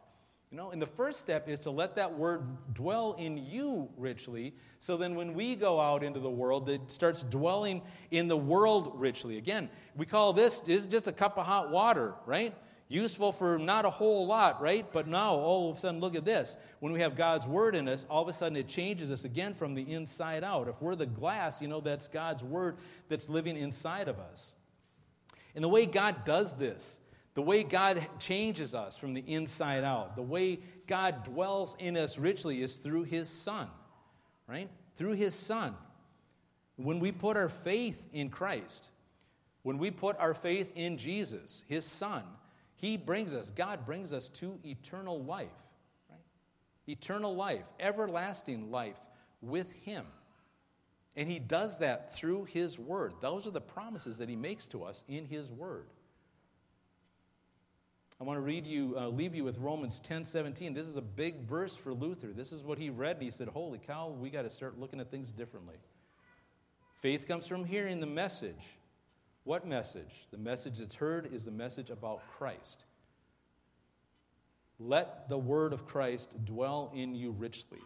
Know, 0.56 0.70
and 0.70 0.80
the 0.80 0.86
first 0.86 1.20
step 1.20 1.50
is 1.50 1.60
to 1.60 1.70
let 1.70 1.96
that 1.96 2.14
word 2.14 2.46
dwell 2.72 3.14
in 3.18 3.36
you 3.36 3.90
richly. 3.98 4.54
So 4.80 4.96
then 4.96 5.14
when 5.14 5.34
we 5.34 5.54
go 5.54 5.78
out 5.78 6.02
into 6.02 6.18
the 6.18 6.30
world, 6.30 6.70
it 6.70 6.80
starts 6.86 7.22
dwelling 7.22 7.82
in 8.10 8.26
the 8.26 8.38
world 8.38 8.94
richly. 8.94 9.36
Again, 9.36 9.68
we 9.96 10.06
call 10.06 10.32
this, 10.32 10.60
this 10.60 10.84
is 10.84 10.86
just 10.86 11.08
a 11.08 11.12
cup 11.12 11.36
of 11.36 11.44
hot 11.44 11.70
water, 11.70 12.14
right? 12.24 12.54
Useful 12.88 13.32
for 13.32 13.58
not 13.58 13.84
a 13.84 13.90
whole 13.90 14.26
lot, 14.26 14.62
right? 14.62 14.90
But 14.90 15.06
now, 15.06 15.34
all 15.34 15.72
of 15.72 15.76
a 15.76 15.80
sudden, 15.80 16.00
look 16.00 16.14
at 16.14 16.24
this. 16.24 16.56
When 16.80 16.90
we 16.90 17.00
have 17.00 17.16
God's 17.16 17.46
word 17.46 17.74
in 17.74 17.86
us, 17.86 18.06
all 18.08 18.22
of 18.22 18.28
a 18.28 18.32
sudden 18.32 18.56
it 18.56 18.66
changes 18.66 19.10
us 19.10 19.26
again 19.26 19.52
from 19.52 19.74
the 19.74 19.82
inside 19.82 20.42
out. 20.42 20.68
If 20.68 20.80
we're 20.80 20.94
the 20.94 21.04
glass, 21.04 21.60
you 21.60 21.68
know, 21.68 21.82
that's 21.82 22.08
God's 22.08 22.42
word 22.42 22.78
that's 23.10 23.28
living 23.28 23.58
inside 23.58 24.08
of 24.08 24.18
us. 24.18 24.54
And 25.54 25.62
the 25.62 25.68
way 25.68 25.84
God 25.84 26.24
does 26.24 26.54
this, 26.54 26.98
the 27.36 27.42
way 27.42 27.62
God 27.62 28.04
changes 28.18 28.74
us 28.74 28.96
from 28.96 29.12
the 29.12 29.22
inside 29.26 29.84
out, 29.84 30.16
the 30.16 30.22
way 30.22 30.58
God 30.86 31.22
dwells 31.22 31.76
in 31.78 31.96
us 31.96 32.16
richly 32.16 32.62
is 32.62 32.76
through 32.76 33.04
His 33.04 33.28
Son, 33.28 33.68
right? 34.48 34.70
Through 34.96 35.12
His 35.12 35.34
Son. 35.34 35.74
When 36.76 36.98
we 36.98 37.12
put 37.12 37.36
our 37.36 37.50
faith 37.50 38.08
in 38.14 38.30
Christ, 38.30 38.88
when 39.62 39.76
we 39.76 39.90
put 39.90 40.18
our 40.18 40.32
faith 40.32 40.72
in 40.74 40.96
Jesus, 40.96 41.62
His 41.68 41.84
Son, 41.84 42.22
he 42.76 42.96
brings 42.96 43.34
us, 43.34 43.50
God 43.50 43.84
brings 43.84 44.14
us 44.14 44.28
to 44.30 44.58
eternal 44.64 45.22
life, 45.22 45.48
right? 46.10 46.20
Eternal 46.88 47.34
life, 47.34 47.64
everlasting 47.78 48.70
life 48.70 48.98
with 49.42 49.70
Him. 49.72 50.06
And 51.16 51.28
He 51.28 51.38
does 51.38 51.78
that 51.78 52.14
through 52.14 52.44
His 52.44 52.78
Word. 52.78 53.12
Those 53.20 53.46
are 53.46 53.50
the 53.50 53.60
promises 53.60 54.16
that 54.18 54.28
He 54.28 54.36
makes 54.36 54.66
to 54.68 54.84
us 54.84 55.04
in 55.06 55.26
His 55.26 55.50
Word. 55.50 55.86
I 58.20 58.24
want 58.24 58.38
to 58.38 58.40
read 58.40 58.66
you, 58.66 58.94
uh, 58.98 59.08
leave 59.08 59.34
you 59.34 59.44
with 59.44 59.58
Romans 59.58 60.00
10 60.00 60.24
17. 60.24 60.72
This 60.72 60.86
is 60.86 60.96
a 60.96 61.02
big 61.02 61.42
verse 61.42 61.76
for 61.76 61.92
Luther. 61.92 62.28
This 62.28 62.52
is 62.52 62.62
what 62.62 62.78
he 62.78 62.88
read, 62.88 63.16
and 63.16 63.24
he 63.24 63.30
said, 63.30 63.48
Holy 63.48 63.78
cow, 63.78 64.08
we 64.08 64.30
got 64.30 64.42
to 64.42 64.50
start 64.50 64.78
looking 64.78 65.00
at 65.00 65.10
things 65.10 65.30
differently. 65.32 65.76
Faith 67.02 67.28
comes 67.28 67.46
from 67.46 67.64
hearing 67.64 68.00
the 68.00 68.06
message. 68.06 68.78
What 69.44 69.66
message? 69.66 70.26
The 70.30 70.38
message 70.38 70.78
that's 70.78 70.94
heard 70.94 71.32
is 71.32 71.44
the 71.44 71.50
message 71.50 71.90
about 71.90 72.20
Christ. 72.36 72.84
Let 74.78 75.28
the 75.28 75.38
word 75.38 75.72
of 75.72 75.86
Christ 75.86 76.28
dwell 76.44 76.90
in 76.94 77.14
you 77.14 77.30
richly. 77.30 77.82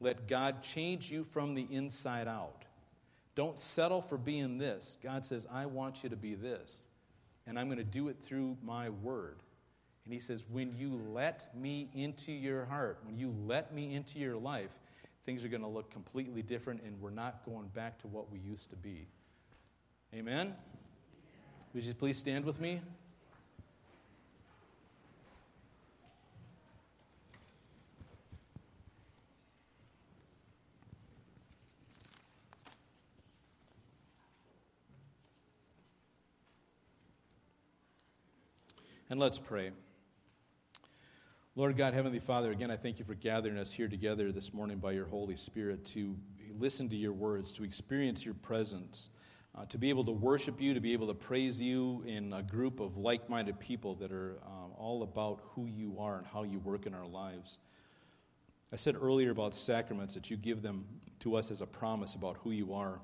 Let 0.00 0.28
God 0.28 0.62
change 0.62 1.10
you 1.10 1.24
from 1.24 1.54
the 1.54 1.66
inside 1.70 2.28
out. 2.28 2.64
Don't 3.34 3.58
settle 3.58 4.02
for 4.02 4.18
being 4.18 4.58
this. 4.58 4.96
God 5.02 5.24
says, 5.24 5.46
I 5.50 5.66
want 5.66 6.02
you 6.02 6.10
to 6.10 6.16
be 6.16 6.34
this, 6.34 6.82
and 7.46 7.58
I'm 7.58 7.66
going 7.66 7.78
to 7.78 7.84
do 7.84 8.08
it 8.08 8.16
through 8.20 8.56
my 8.62 8.88
word. 8.88 9.42
And 10.04 10.12
He 10.12 10.20
says, 10.20 10.44
when 10.50 10.74
you 10.76 11.00
let 11.12 11.54
me 11.56 11.88
into 11.94 12.32
your 12.32 12.64
heart, 12.64 12.98
when 13.04 13.18
you 13.18 13.34
let 13.46 13.74
me 13.74 13.94
into 13.94 14.18
your 14.18 14.36
life, 14.36 14.70
things 15.24 15.44
are 15.44 15.48
going 15.48 15.62
to 15.62 15.68
look 15.68 15.90
completely 15.90 16.42
different, 16.42 16.82
and 16.84 17.00
we're 17.00 17.10
not 17.10 17.44
going 17.44 17.68
back 17.68 18.00
to 18.00 18.08
what 18.08 18.30
we 18.30 18.38
used 18.38 18.70
to 18.70 18.76
be. 18.76 19.06
Amen? 20.14 20.54
Would 21.74 21.84
you 21.84 21.94
please 21.94 22.18
stand 22.18 22.44
with 22.44 22.60
me? 22.60 22.80
And 39.12 39.20
let's 39.20 39.38
pray. 39.38 39.72
Lord 41.54 41.76
God, 41.76 41.92
Heavenly 41.92 42.18
Father, 42.18 42.50
again, 42.50 42.70
I 42.70 42.78
thank 42.78 42.98
you 42.98 43.04
for 43.04 43.14
gathering 43.14 43.58
us 43.58 43.70
here 43.70 43.86
together 43.86 44.32
this 44.32 44.54
morning 44.54 44.78
by 44.78 44.92
your 44.92 45.04
Holy 45.04 45.36
Spirit 45.36 45.84
to 45.88 46.16
listen 46.58 46.88
to 46.88 46.96
your 46.96 47.12
words, 47.12 47.52
to 47.52 47.62
experience 47.62 48.24
your 48.24 48.32
presence 48.32 49.10
uh, 49.54 49.66
to 49.66 49.76
be 49.76 49.90
able 49.90 50.02
to 50.04 50.12
worship 50.12 50.62
you, 50.62 50.72
to 50.72 50.80
be 50.80 50.94
able 50.94 51.06
to 51.08 51.12
praise 51.12 51.60
you 51.60 52.02
in 52.06 52.32
a 52.32 52.42
group 52.42 52.80
of 52.80 52.96
like 52.96 53.28
minded 53.28 53.60
people 53.60 53.94
that 53.96 54.12
are 54.12 54.38
um, 54.46 54.72
all 54.78 55.02
about 55.02 55.40
who 55.42 55.66
you 55.66 55.94
are 55.98 56.16
and 56.16 56.26
how 56.26 56.42
you 56.42 56.58
work 56.60 56.86
in 56.86 56.94
our 56.94 57.06
lives. 57.06 57.58
I 58.72 58.76
said 58.76 58.96
earlier 58.98 59.30
about 59.30 59.54
sacraments 59.54 60.14
that 60.14 60.30
you 60.30 60.38
give 60.38 60.62
them 60.62 60.86
to 61.20 61.36
us 61.36 61.50
as 61.50 61.60
a 61.60 61.66
promise 61.66 62.14
about 62.14 62.38
who 62.38 62.52
you 62.52 62.72
are, 62.72 62.98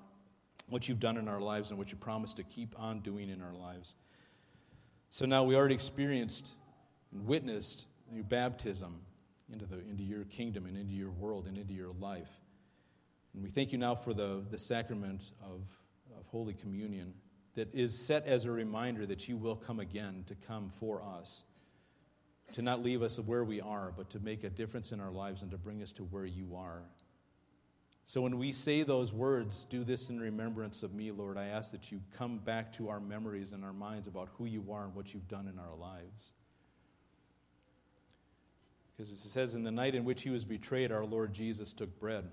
what 0.71 0.89
you've 0.89 1.01
done 1.01 1.19
in 1.19 1.29
our 1.29 1.43
lives, 1.43 1.69
and 1.69 1.79
what 1.79 1.91
you 1.91 1.99
promise 1.99 2.33
to 2.33 2.45
keep 2.45 2.75
on 2.79 3.01
doing 3.01 3.29
in 3.29 3.43
our 3.43 3.53
lives. 3.53 3.95
So 5.11 5.27
now 5.27 5.45
we 5.45 5.57
already 5.57 5.75
experienced 5.75 6.55
and 7.13 7.27
witnessed 7.27 7.87
your 8.13 8.25
baptism 8.25 9.01
into, 9.53 9.67
the, 9.67 9.79
into 9.89 10.03
your 10.03 10.25
kingdom 10.25 10.67
and 10.67 10.77
into 10.77 10.95
your 10.95 11.11
world 11.11 11.47
and 11.47 11.57
into 11.57 11.73
your 11.73 11.93
life. 12.01 12.31
And 13.35 13.43
we 13.43 13.49
thank 13.49 13.73
you 13.73 13.79
now 13.79 13.95
for 13.95 14.13
the, 14.13 14.45
the 14.51 14.59
sacrament 14.59 15.33
of 15.43 15.63
of 16.19 16.27
Holy 16.27 16.55
Communion 16.55 17.15
that 17.55 17.73
is 17.75 17.97
set 17.97 18.27
as 18.27 18.45
a 18.45 18.51
reminder 18.51 19.07
that 19.07 19.29
you 19.29 19.37
will 19.37 19.57
come 19.57 19.81
again 19.81 20.25
to 20.27 20.35
come 20.35 20.71
for 20.79 21.03
us, 21.03 21.45
to 22.53 22.63
not 22.63 22.83
leave 22.83 23.03
us 23.03 23.19
where 23.19 23.45
we 23.45 23.61
are, 23.61 23.93
but 23.97 24.11
to 24.11 24.21
make 24.21 24.45
a 24.45 24.51
difference 24.51 24.93
in 24.93 25.01
our 25.01 25.11
lives 25.11 25.43
and 25.43 25.51
to 25.51 25.59
bring 25.59 25.83
us 25.83 25.93
to 25.93 26.05
where 26.05 26.27
you 26.27 26.55
are. 26.55 26.83
So 28.09 28.23
when 28.23 28.39
we 28.39 28.53
say 28.53 28.85
those 28.85 29.13
words, 29.13 29.67
do 29.69 29.85
this 29.85 30.09
in 30.09 30.19
remembrance 30.19 30.83
of 30.83 30.95
me, 30.95 31.11
Lord, 31.11 31.37
I 31.37 31.49
ask 31.49 31.71
that 31.73 31.93
you 31.93 32.01
come 32.17 32.39
back 32.39 32.73
to 32.79 32.89
our 32.89 33.01
memories 33.01 33.53
and 33.53 33.63
our 33.63 33.75
minds 33.75 34.09
about 34.09 34.31
who 34.39 34.47
you 34.47 34.65
are 34.73 34.85
and 34.85 34.95
what 34.95 35.13
you've 35.13 35.29
done 35.29 35.47
in 35.47 35.59
our 35.59 35.77
lives. 35.79 36.33
Because 38.97 39.13
it 39.13 39.19
says, 39.19 39.55
In 39.55 39.63
the 39.63 39.71
night 39.71 39.95
in 39.95 40.07
which 40.07 40.23
he 40.23 40.31
was 40.31 40.47
betrayed, 40.47 40.91
our 40.91 41.05
Lord 41.05 41.35
Jesus 41.35 41.75
took 41.75 42.01
bread. 42.01 42.25